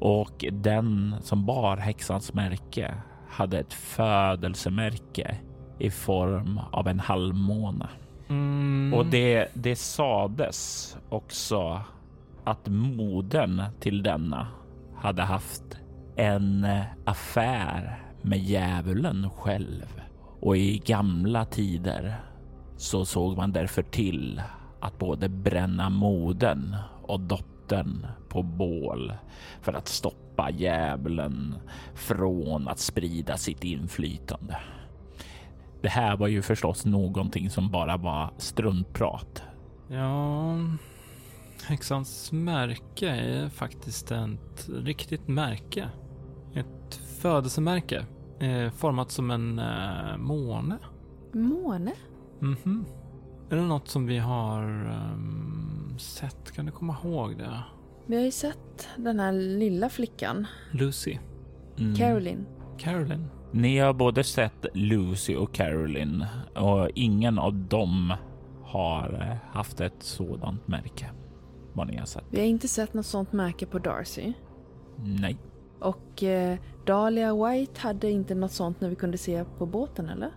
[0.00, 2.94] Och den som bar häxans märke
[3.28, 5.36] hade ett födelsemärke
[5.78, 7.88] i form av en halvmåne.
[8.28, 8.94] Mm.
[8.94, 11.80] Och det, det sades också
[12.44, 14.46] att modern till denna
[14.96, 15.78] hade haft
[16.16, 16.66] en
[17.04, 20.02] affär med djävulen själv.
[20.40, 22.16] Och i gamla tider
[22.76, 24.42] så såg man därför till
[24.80, 29.12] att både bränna modern och dottern på bål
[29.60, 31.54] för att stoppa djävulen
[31.94, 34.56] från att sprida sitt inflytande.
[35.82, 39.42] Det här var ju förstås någonting som bara var struntprat.
[39.88, 40.54] Ja,
[41.64, 45.88] häxans märke är faktiskt ett riktigt märke.
[46.54, 48.06] Ett födelsemärke
[48.40, 50.78] eh, format som en eh, måne.
[51.32, 51.92] Måne?
[52.40, 52.84] Mhm.
[53.50, 54.62] Är det något som vi har
[55.12, 56.52] um, sett?
[56.52, 57.62] Kan du komma ihåg det?
[58.06, 61.18] Vi har ju sett den här lilla flickan, Lucy?
[61.78, 61.94] Mm.
[61.94, 62.46] Caroline.
[62.78, 63.26] Caroline?
[63.52, 68.14] Ni har både sett Lucy och Caroline och ingen av dem
[68.62, 71.10] har eh, haft ett sådant märke.
[71.72, 72.24] Vad ni har sett.
[72.30, 74.32] Vi har inte sett något sånt märke på Darcy.
[74.96, 75.38] Nej.
[75.80, 80.30] Och eh, Dahlia White hade inte något sånt när vi kunde se på båten, eller?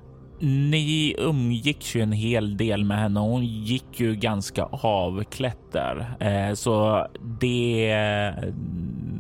[0.44, 3.20] Ni umgicks ju en hel del med henne.
[3.20, 7.08] Hon gick ju ganska avklätt där, eh, så
[7.40, 8.34] det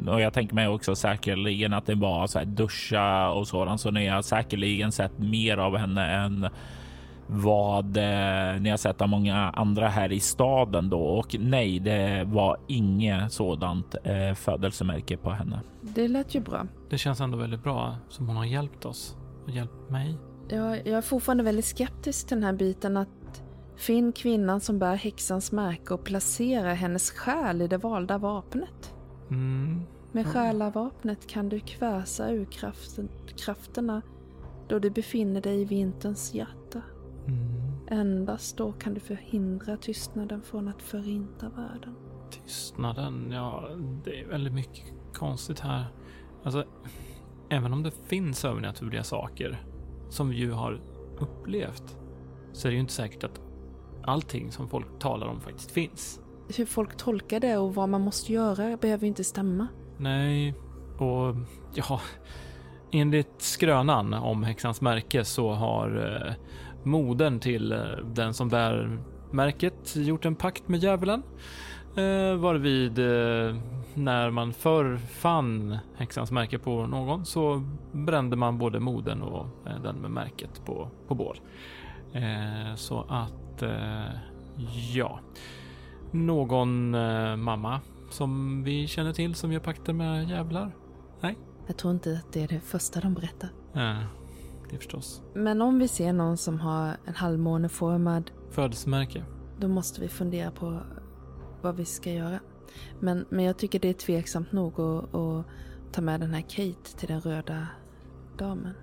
[0.07, 3.91] och jag tänker mig också säkerligen att det var så här duscha och sådant, så
[3.91, 6.47] ni har säkerligen sett mer av henne än
[7.27, 10.99] vad eh, ni har sett av många andra här i staden då.
[10.99, 15.59] Och nej, det var inget sådant eh, födelsemärke på henne.
[15.81, 16.67] Det lät ju bra.
[16.89, 20.17] Det känns ändå väldigt bra som hon har hjälpt oss och hjälpt mig.
[20.51, 23.43] Jag, jag är fortfarande väldigt skeptisk till den här biten att
[23.75, 28.93] finn kvinnan som bär häxans märke och placera hennes själ i det valda vapnet.
[29.29, 29.81] Mm.
[30.11, 34.01] Med själavapnet kan du kväsa ur kraften, krafterna
[34.67, 36.81] då du befinner dig i vinterns hjärta.
[37.27, 37.71] Mm.
[37.87, 41.95] Endast då kan du förhindra tystnaden från att förinta världen.
[42.29, 43.69] Tystnaden, ja,
[44.05, 45.85] det är väldigt mycket konstigt här.
[46.43, 46.63] Alltså,
[47.49, 49.70] även om det finns övernaturliga saker
[50.11, 50.81] som vi ju har
[51.19, 51.97] upplevt
[52.53, 53.41] så är det ju inte säkert att
[54.03, 56.19] allting som folk talar om faktiskt finns.
[56.57, 59.67] Hur folk tolkar det och vad man måste göra behöver ju inte stämma.
[59.97, 60.55] Nej,
[60.97, 61.35] och
[61.73, 62.01] ja,
[62.91, 66.33] enligt skrönan om häxans märke så har eh,
[66.83, 67.79] modern till eh,
[68.13, 68.99] den som bär
[69.31, 71.23] märket gjort en pakt med djävulen.
[71.95, 73.55] Eh, varvid eh,
[73.95, 79.81] när man förr fann häxans märke på någon så brände man både modern och eh,
[79.81, 81.39] den med märket på, på bål.
[82.13, 84.13] Eh, så att, eh,
[84.93, 85.19] ja.
[86.11, 90.71] Någon eh, mamma som vi känner till som gör pakter med djävlar?
[91.67, 93.49] Jag tror inte att det är det första de berättar.
[93.75, 94.03] Eh,
[94.69, 95.21] det förstås.
[95.33, 99.23] Men om vi ser någon som har en halvmåneformad, Födelsemärke.
[99.59, 100.79] då måste vi fundera på
[101.61, 102.39] vad vi ska göra.
[102.99, 105.45] Men, men jag tycker det är tveksamt nog att, att
[105.91, 107.67] ta med den här Kate till den röda
[108.37, 108.73] damen.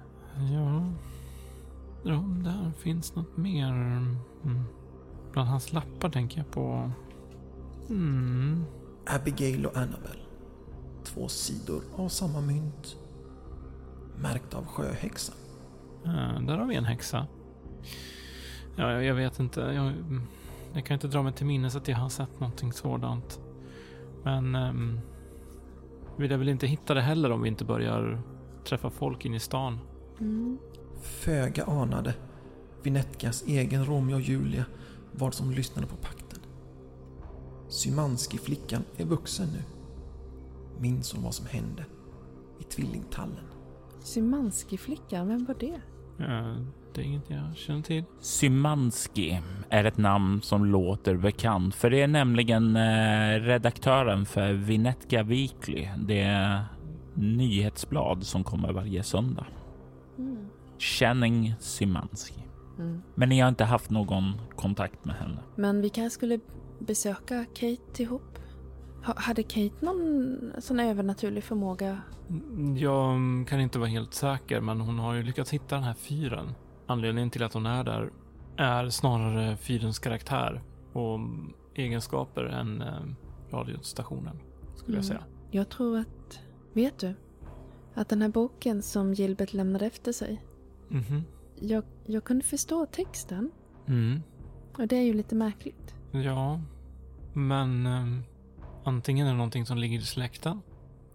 [0.53, 0.92] Ja.
[2.03, 3.68] Ja, där finns något mer.
[3.68, 4.64] Mm.
[5.32, 6.91] Bland hans lappar tänker jag på.
[7.89, 8.64] Mm.
[9.07, 10.18] Abigail och Annabel.
[11.05, 12.97] Två sidor av samma mynt.
[14.16, 15.36] Märkt av sjöhäxan.
[16.05, 17.26] Eh, där har vi en häxa.
[18.76, 19.61] Ja, jag, jag vet inte.
[19.61, 19.93] Jag,
[20.72, 23.41] jag kan inte dra mig till minnes att jag har sett någonting sådant.
[24.23, 25.01] Men um,
[26.16, 28.23] vi lär väl inte hitta det heller om vi inte börjar
[28.64, 29.79] träffa folk in i stan.
[30.21, 30.59] Mm.
[31.03, 32.14] Föga anade
[32.83, 34.64] Vinetkas egen Romeo och Julia
[35.12, 36.41] vad som lyssnade på pakten.
[37.69, 39.62] Symanski-flickan är vuxen nu.
[40.81, 41.85] Minns hon vad som hände
[42.61, 43.45] i tvillingtallen?
[44.01, 45.81] Symanski-flickan, vem var det?
[46.25, 46.57] Eh,
[46.99, 48.05] det är inget jag känner till.
[48.20, 49.40] Symanski
[49.70, 55.88] är ett namn som låter bekant, för det är nämligen eh, redaktören för Vinetka Weekly,
[55.99, 56.61] det
[57.14, 59.46] nyhetsblad som kommer varje söndag.
[60.18, 60.36] Mm.
[60.78, 62.42] Channing Symanski.
[62.78, 63.03] Mm.
[63.14, 65.38] Men ni har inte haft någon kontakt med henne?
[65.57, 66.40] Men vi kanske skulle
[66.78, 68.38] besöka Kate ihop?
[69.05, 71.99] Ha, hade Kate någon sån övernaturlig förmåga?
[72.28, 73.14] Mm, Jag
[73.49, 76.55] kan inte vara helt säker, men hon har ju lyckats hitta den här fyren.
[76.89, 78.11] Anledningen till att hon är där
[78.57, 80.62] är snarare fyrens karaktär
[80.93, 81.20] och
[81.74, 82.89] egenskaper än eh,
[83.51, 84.41] radiostationen,
[84.74, 85.18] skulle jag Mm.
[85.18, 85.24] säga.
[85.51, 86.41] Jag tror att...
[86.72, 87.14] Vet du?
[87.95, 90.43] Att den här boken som Gilbert lämnade efter sig.
[90.89, 91.22] Mhm.
[91.61, 93.51] Jag, jag kunde förstå texten.
[93.86, 94.22] Mm.
[94.78, 95.95] Och det är ju lite märkligt.
[96.12, 96.61] Ja,
[97.32, 98.18] men eh,
[98.84, 100.61] antingen är det någonting som ligger i släkten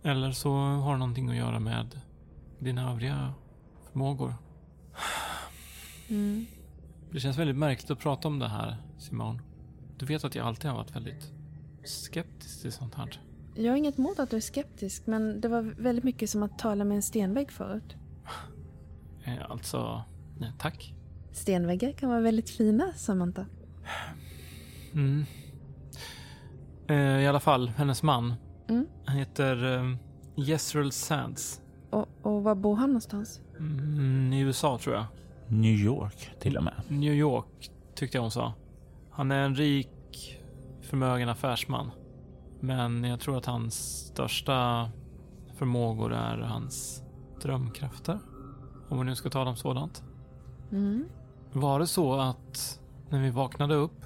[0.03, 1.99] eller så har det någonting att göra med
[2.59, 3.33] dina övriga
[3.91, 4.33] förmågor.
[6.09, 6.45] Mm.
[7.11, 9.41] Det känns väldigt märkligt att prata om det här, Simon.
[9.97, 11.31] Du vet att jag alltid har varit väldigt
[11.85, 13.21] skeptisk till sånt här.
[13.55, 16.59] Jag har inget emot att du är skeptisk, men det var väldigt mycket som att
[16.59, 17.95] tala med en stenvägg förut.
[19.23, 20.03] Eh, Alltså,
[20.39, 20.93] nej tack.
[21.31, 23.45] Stenväggar kan vara väldigt fina, Samantha.
[24.93, 25.25] Mm.
[26.87, 28.33] Eh, I alla fall, hennes man.
[28.69, 28.87] Mm.
[29.05, 29.97] Han heter
[30.35, 31.61] Jezreel Sands.
[31.89, 33.41] Och, och var bor han någonstans?
[33.59, 35.05] Mm, I USA tror jag.
[35.53, 36.73] New York till och med.
[36.87, 38.53] New York tyckte jag hon sa.
[39.09, 40.39] Han är en rik,
[40.81, 41.91] förmögen affärsman.
[42.59, 44.89] Men jag tror att hans största
[45.55, 47.03] förmågor är hans
[47.41, 48.19] drömkrafter.
[48.89, 50.03] Om vi nu ska tala om sådant.
[50.71, 51.05] Mm.
[51.51, 52.79] Var det så att
[53.09, 54.05] när vi vaknade upp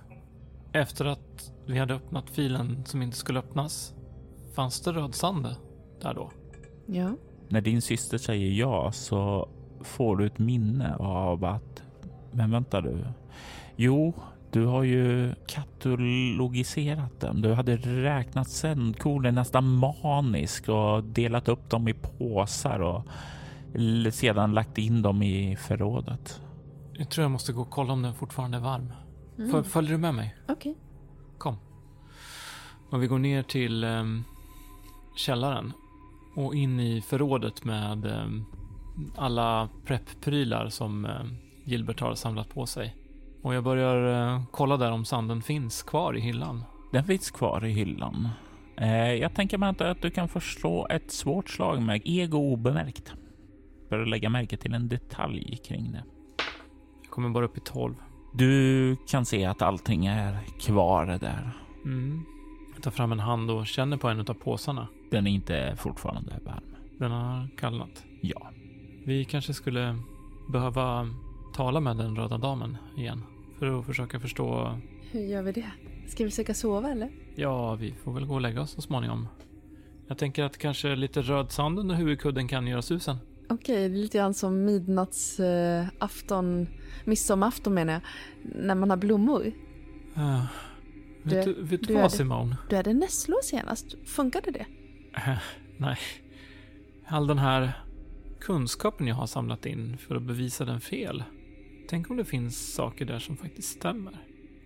[0.72, 3.94] efter att vi hade öppnat filen som inte skulle öppnas
[4.54, 5.48] fanns det röd sand
[6.02, 6.32] där då?
[6.86, 7.12] Ja.
[7.50, 9.50] När din syster säger ja så
[9.82, 11.84] får du ett minne av att,
[12.32, 13.06] men vänta du.
[13.76, 14.14] Jo,
[14.52, 17.42] du har ju katalogiserat dem.
[17.42, 23.04] Du hade räknat sändkoden nästan manisk och delat upp dem i påsar och
[24.14, 26.42] sedan lagt in dem i förrådet.
[26.94, 28.94] Jag tror jag måste gå och kolla om den fortfarande är varm.
[29.38, 29.52] Mm.
[29.52, 30.36] Föl- Följer du med mig?
[30.48, 30.76] Okej.
[31.38, 31.56] Kom.
[32.90, 34.24] Och vi går ner till ehm,
[35.18, 35.74] källaren
[36.36, 38.46] och in i förrådet med ehm,
[39.16, 42.96] alla preppprylar som ehm, Gilbert har samlat på sig.
[43.42, 46.64] Och jag börjar eh, kolla där om sanden finns kvar i hyllan.
[46.92, 48.30] Den finns kvar i hyllan.
[48.78, 53.14] Eh, jag tänker mig att du kan förstå ett svårt slag med ego obemärkt.
[53.90, 56.04] För att lägga märke till en detalj kring det.
[57.04, 57.96] Jag kommer bara upp i 12.
[58.34, 61.52] Du kan se att allting är kvar där.
[61.86, 62.26] Mm.
[62.74, 64.88] Jag tar fram en hand och känner på en av påsarna.
[65.12, 66.76] Den är inte fortfarande varm.
[67.00, 68.06] Den har kallnat.
[68.22, 68.52] Ja,
[69.08, 69.96] Vi kanske skulle
[70.50, 71.10] behöva
[71.54, 73.24] tala med den röda damen igen.
[73.60, 74.80] För att försöka förstå.
[75.12, 75.72] Hur gör vi det?
[76.08, 77.10] Ska vi försöka sova eller?
[77.36, 79.28] Ja, vi får väl gå och lägga oss så småningom.
[80.08, 83.18] Jag tänker att kanske lite röd sand under huvudkudden kan göra susen.
[83.50, 86.68] Okej, det är lite grann som midnattsafton, eh, afton,
[87.06, 88.02] midsommarafton menar jag.
[88.56, 89.46] När man har blommor.
[90.18, 90.44] Uh,
[91.24, 92.58] vet Du- vet du du vad hade- Simone?
[92.70, 93.96] Du hade nässlor senast.
[94.06, 94.66] Funkade det?
[95.16, 95.38] Eh,
[95.78, 95.98] nej.
[97.08, 97.72] All den här
[98.48, 101.24] kunskapen jag har samlat in för att bevisa den fel.
[101.90, 104.18] Tänk om det finns saker där som faktiskt stämmer.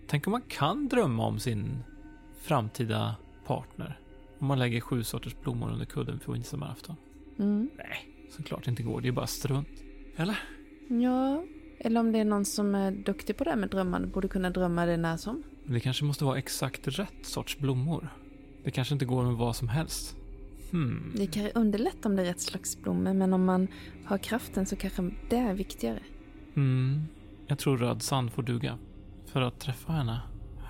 [0.08, 1.84] Tänk om man kan drömma om sin
[2.42, 3.16] framtida
[3.46, 4.00] partner.
[4.40, 6.96] Om man lägger sju sorters blommor under kudden för midsommarafton.
[7.40, 7.70] Mm.
[7.78, 9.02] Nej, såklart inte går.
[9.02, 9.84] Det är bara strunt.
[10.16, 10.40] Eller?
[10.88, 11.44] Ja,
[11.80, 14.50] eller om det är någon som är duktig på det här med drömmande borde kunna
[14.50, 15.44] drömma det när som.
[15.66, 18.10] Det kanske måste vara exakt rätt sorts blommor.
[18.64, 20.16] Det kanske inte går med vad som helst.
[20.72, 21.13] Hmm.
[21.15, 23.67] Det kan underlätta om det är rätt slags blommor, men om man
[24.05, 25.99] har kraften så kanske det är viktigare.
[26.55, 27.01] Mm.
[27.47, 28.78] Jag tror röd sand får duga.
[29.26, 30.22] För att träffa henne.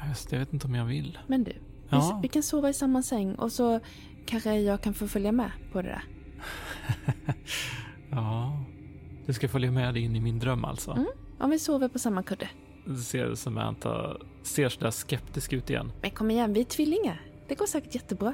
[0.09, 1.17] Just, jag vet inte om jag vill.
[1.27, 1.53] Men du,
[1.89, 2.19] Ja.
[2.21, 3.79] vi, vi kan sova i samma säng och så
[4.25, 6.03] kanske jag kan få följa med på det där.
[8.09, 8.57] ja.
[9.25, 10.91] Du ska följa med in i min dröm alltså.
[10.91, 11.07] Mm.
[11.39, 12.49] Om vi sover på samma kudde.
[12.85, 15.91] Du ser Samantha ser sådär skeptisk ut igen.
[16.01, 17.21] Men kom igen, vi är tvillingar.
[17.47, 18.33] Det går säkert jättebra.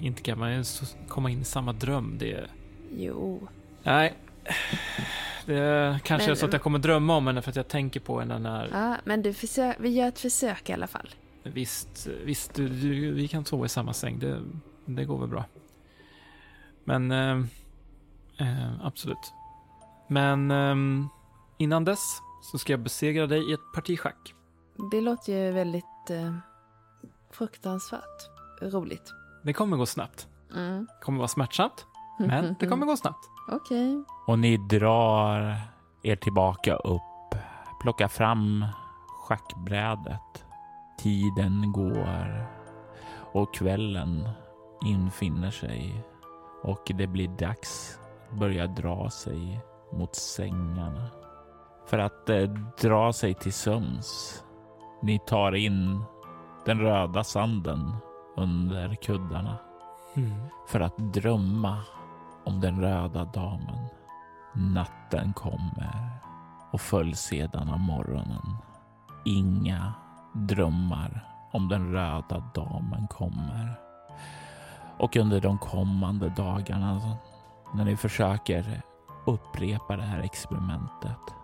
[0.00, 2.18] Inte kan man så- komma in i samma dröm.
[2.18, 2.46] Det...
[2.96, 3.48] Jo.
[3.82, 4.14] Nej.
[5.46, 8.00] Det kanske Men- är så att jag kommer drömma om henne för att jag tänker
[8.00, 8.68] på henne när...
[8.72, 11.08] Ja, men du, försök, vi gör ett försök i alla fall.
[11.42, 14.18] Visst, visst du, du, vi kan sova i samma säng.
[14.18, 14.42] Det,
[14.84, 15.44] det går väl bra.
[16.84, 17.36] Men eh,
[18.38, 19.32] eh, absolut.
[20.08, 21.06] Men eh,
[21.58, 24.34] innan dess så ska jag besegra dig i ett parti schack.
[24.90, 26.36] Det låter ju väldigt eh,
[27.30, 28.30] fruktansvärt
[28.62, 29.12] roligt.
[29.46, 30.28] Det kommer gå snabbt.
[30.54, 30.86] Mm.
[30.86, 31.86] Det kommer vara smärtsamt,
[32.18, 33.30] men det kommer gå snabbt.
[33.48, 34.04] Okej.
[34.26, 35.56] och ni drar
[36.02, 37.34] er tillbaka upp,
[37.80, 38.64] plockar fram
[39.08, 40.44] schackbrädet.
[40.98, 42.46] Tiden går
[43.32, 44.28] och kvällen
[44.86, 46.04] infinner sig
[46.62, 47.98] och det blir dags
[48.30, 49.60] att börja dra sig
[49.92, 51.10] mot sängarna.
[51.86, 52.42] För att eh,
[52.82, 54.42] dra sig till sömns.
[55.02, 56.04] Ni tar in
[56.64, 57.92] den röda sanden
[58.36, 59.58] under kuddarna
[60.16, 60.48] Mm.
[60.68, 61.78] för att drömma
[62.44, 63.86] om den röda damen.
[64.54, 66.10] Natten kommer
[66.72, 68.56] och följs sedan av morgonen.
[69.24, 69.92] Inga
[70.34, 73.80] drömmar om den röda damen kommer.
[74.98, 77.16] Och under de kommande dagarna
[77.74, 78.82] när ni försöker
[79.26, 81.34] upprepa det här experimentet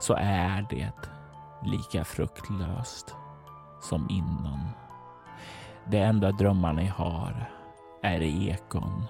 [0.00, 0.92] så är det
[1.62, 3.14] lika fruktlöst
[3.82, 4.60] som innan.
[5.90, 7.50] Det enda drömmar ni har
[8.02, 9.04] är ekon.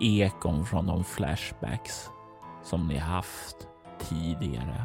[0.00, 2.10] Ekon från de flashbacks
[2.62, 3.56] som ni haft
[3.98, 4.84] tidigare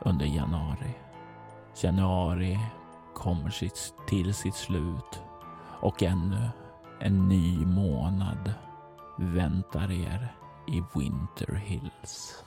[0.00, 0.94] under januari.
[1.82, 2.58] Januari
[3.14, 5.22] kommer sitt, till sitt slut
[5.80, 6.48] och ännu
[7.00, 8.52] en ny månad
[9.18, 10.34] väntar er
[10.66, 12.44] i Winter Hills.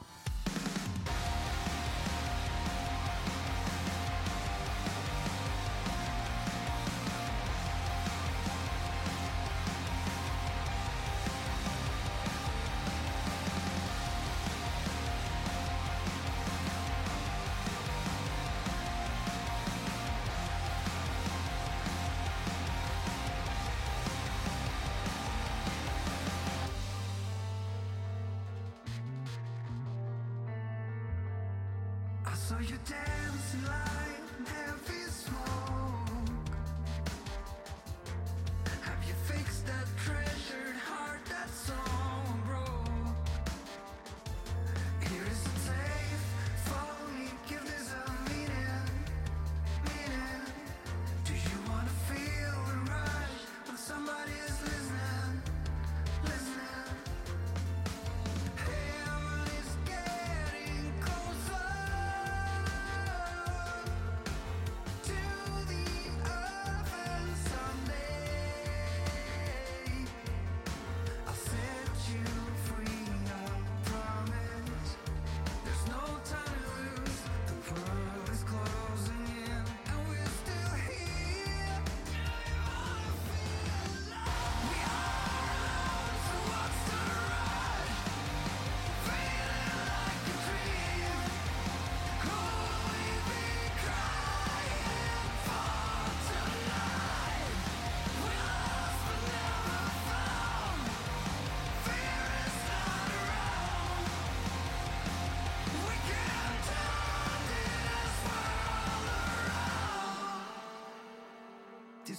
[32.69, 33.92] You dancing like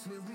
[0.06, 0.33] This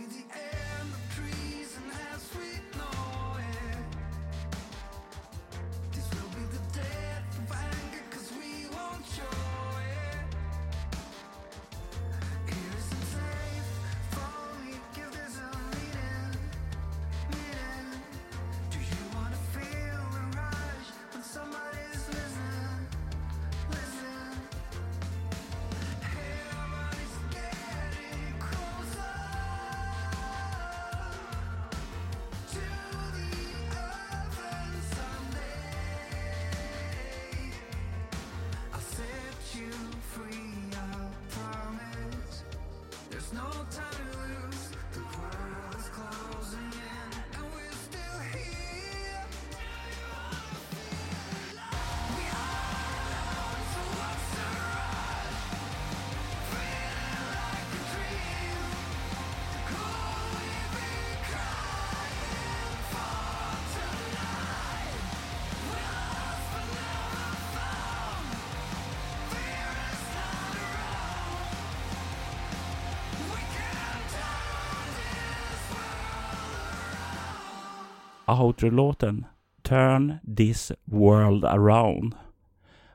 [78.30, 79.26] Outro-låten
[79.62, 82.16] Turn This World Around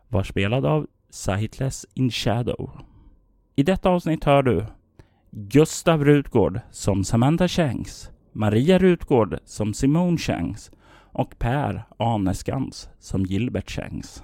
[0.08, 2.70] var spelad av Sightless in Shadow.
[3.56, 4.66] I detta avsnitt hör du
[5.30, 10.70] Gustav Rutgård som Samantha Shanks, Maria Rutgård som Simone Shanks
[11.12, 14.22] och Per Aneskans som Gilbert Shanks.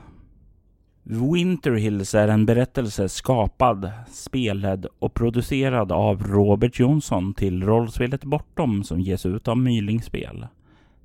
[1.03, 8.85] Winter Hills är en berättelse skapad, spelad och producerad av Robert Jonsson till rollspelet Bortom
[8.85, 10.47] som ges ut av Mylingspel.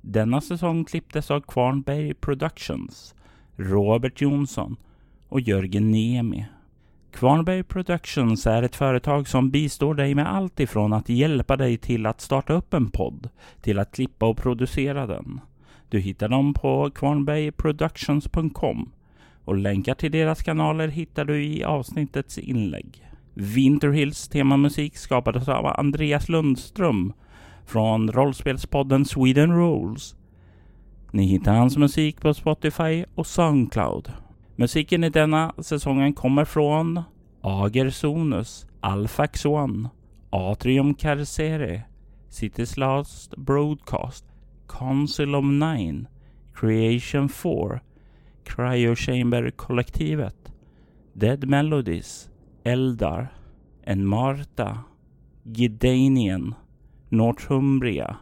[0.08, 3.14] Denna säsong klipptes av Kvarnberg Productions.
[3.56, 4.76] Robert Jonsson
[5.28, 6.46] och Jörgen Niemi.
[7.12, 12.06] Kvarnberg Productions är ett företag som bistår dig med allt ifrån att hjälpa dig till
[12.06, 13.28] att starta upp en podd
[13.60, 15.40] till att klippa och producera den.
[15.88, 18.92] Du hittar dem på kvarnbergproductions.com
[19.44, 23.08] och länkar till deras kanaler hittar du i avsnittets inlägg.
[23.34, 27.12] Winterhills temamusik skapades av Andreas Lundström
[27.66, 30.16] från rollspelspodden Sweden Rolls.
[31.10, 34.12] Ni hittar hans musik på Spotify och Soundcloud.
[34.56, 37.02] Musiken i denna säsongen kommer från
[37.40, 39.90] Agersonus, Alfax One,
[40.30, 41.82] Atrium Carcere,
[42.30, 44.24] City's Last Broadcast,
[44.68, 46.08] Council of Nine,
[46.54, 47.80] Creation 4,
[48.44, 50.52] Cryo Chamber-kollektivet,
[51.12, 52.30] Dead Melodies,
[52.64, 53.28] Eldar,
[53.82, 54.78] Enmarta,
[55.42, 56.54] Gidanian,
[57.16, 58.16] Northumbria,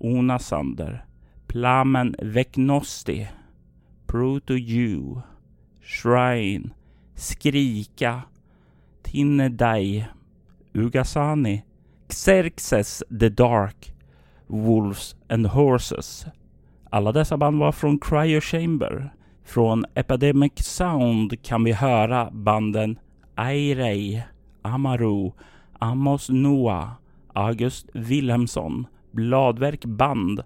[0.00, 1.04] Onasander,
[1.48, 3.28] Plamen Vecnosti,
[4.06, 5.22] Proto-Jew,
[5.80, 6.70] Shrine,
[7.14, 8.22] Skrika,
[9.02, 10.06] Tinnedai,
[10.74, 11.62] Ugasani,
[12.08, 13.92] Xerxes the Dark,
[14.48, 16.26] Wolves and Horses.
[16.90, 19.12] Alla dessa band var från Cryo Chamber.
[19.44, 22.98] Från Epidemic Sound kan vi höra banden
[23.34, 24.22] Airei,
[24.62, 25.32] Amaru,
[25.78, 26.88] Amos Noah,
[27.36, 30.42] August Wilhelmsson, Bladverk Band,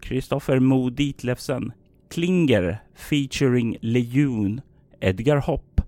[0.00, 1.72] Kristoffer Mo Ditlevsen,
[2.10, 4.62] Klinger featuring Lejon,
[5.00, 5.80] Edgar Hopp,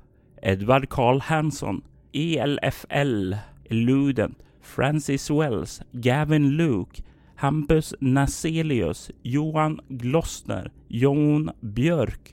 [0.42, 1.82] Edvard Karl Hansson,
[2.14, 3.38] ELFL,
[3.70, 7.00] Luden, Francis Wells, Gavin Luke,
[7.36, 12.32] Hampus Naselius, Johan Glossner, Jon Björk,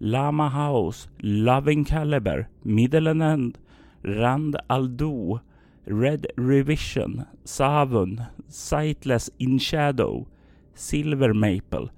[0.00, 3.58] Lama House, Loving Caliber, Middle and End,
[4.04, 5.40] Rand Aldo,
[5.86, 10.26] Red Revision, Savun, Sightless In Shadow,
[10.74, 11.88] Silver Maple,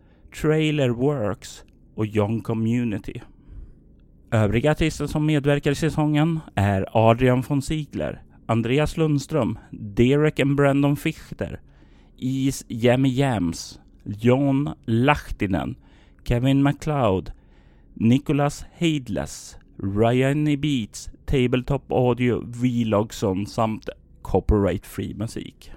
[0.41, 1.65] Trailer Works
[1.95, 3.21] och Young Community.
[4.31, 10.97] Övriga artister som medverkar i säsongen är Adrian von Ziegler, Andreas Lundström, Derek and Brandon
[10.97, 11.61] Fichter,
[12.17, 15.77] Is Jammy Jams, John Lahtinen,
[16.25, 17.33] Kevin MacLeod,
[17.95, 23.89] Nicholas Heidless, Ryan Beats, Tabletop Audio, Vlogson samt
[24.23, 25.73] Copyright Free musik.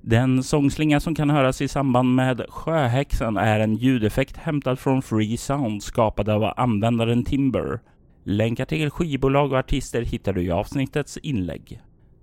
[0.00, 5.36] Den sångslinga som kan höras i samband med Sjöhäxan är en ljudeffekt hämtad från Free
[5.36, 7.80] Sound skapad av användaren Timber.
[8.24, 11.80] Länkar till skivbolag och artister hittar du i avsnittets inlägg.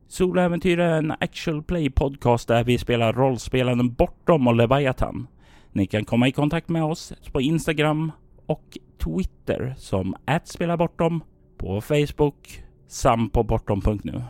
[0.07, 5.27] Soloäventyr är en actual play podcast där vi spelar rollspelaren Bortom och Leviathan.
[5.71, 8.11] Ni kan komma i kontakt med oss på Instagram
[8.45, 11.23] och Twitter som @spelabortom,
[11.57, 14.21] på Facebook samt på bortom.nu.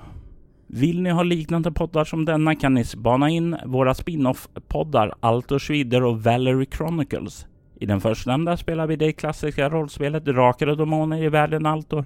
[0.68, 6.04] Vill ni ha liknande poddar som denna kan ni spana in våra spin-off-poddar Altor Schwider
[6.04, 7.48] och Valerie Chronicles.
[7.80, 12.06] I den förstnämnda spelar vi det klassiska rollspelet Drakar och Demoner i världen Altor,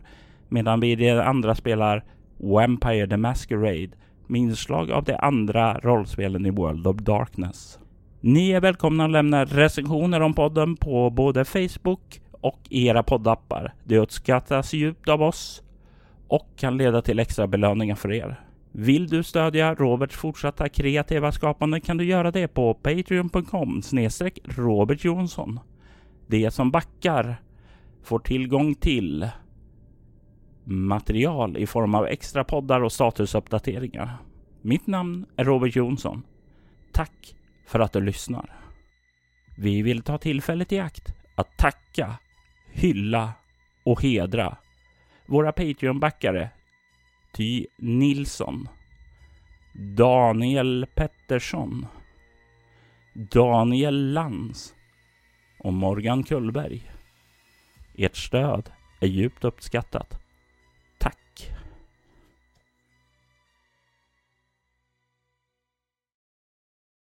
[0.50, 2.04] medan vi i det andra spelar
[2.38, 3.90] Vampire the Masquerade
[4.28, 7.80] med inslag av de andra rollspelen i World of Darkness.
[8.22, 13.74] Ni är välkomna att lämna recensioner om podden på både Facebook och era poddappar.
[13.84, 15.64] Det uppskattas djupt av oss
[16.28, 18.40] och kan leda till extra belöningar för er.
[18.72, 25.04] Vill du stödja Roberts fortsatta kreativa skapande kan du göra det på patreon.com snedstreck Robert
[25.04, 25.60] Jonsson.
[26.28, 27.36] De som backar
[28.04, 29.30] får tillgång till
[30.64, 34.18] material i form av extra poddar och statusuppdateringar.
[34.62, 36.24] Mitt namn är Robert Jonsson.
[36.92, 37.36] Tack
[37.68, 38.56] för att du lyssnar.
[39.58, 42.18] Vi vill ta tillfället i akt att tacka,
[42.74, 43.34] hylla
[43.84, 44.58] och hedra
[45.26, 46.50] våra Patreon-backare
[47.32, 48.70] Ty Nilsson,
[49.74, 51.86] Daniel Pettersson,
[53.14, 54.76] Daniel Lands
[55.60, 56.92] och Morgan Kullberg.
[57.98, 60.23] Ert stöd är djupt uppskattat.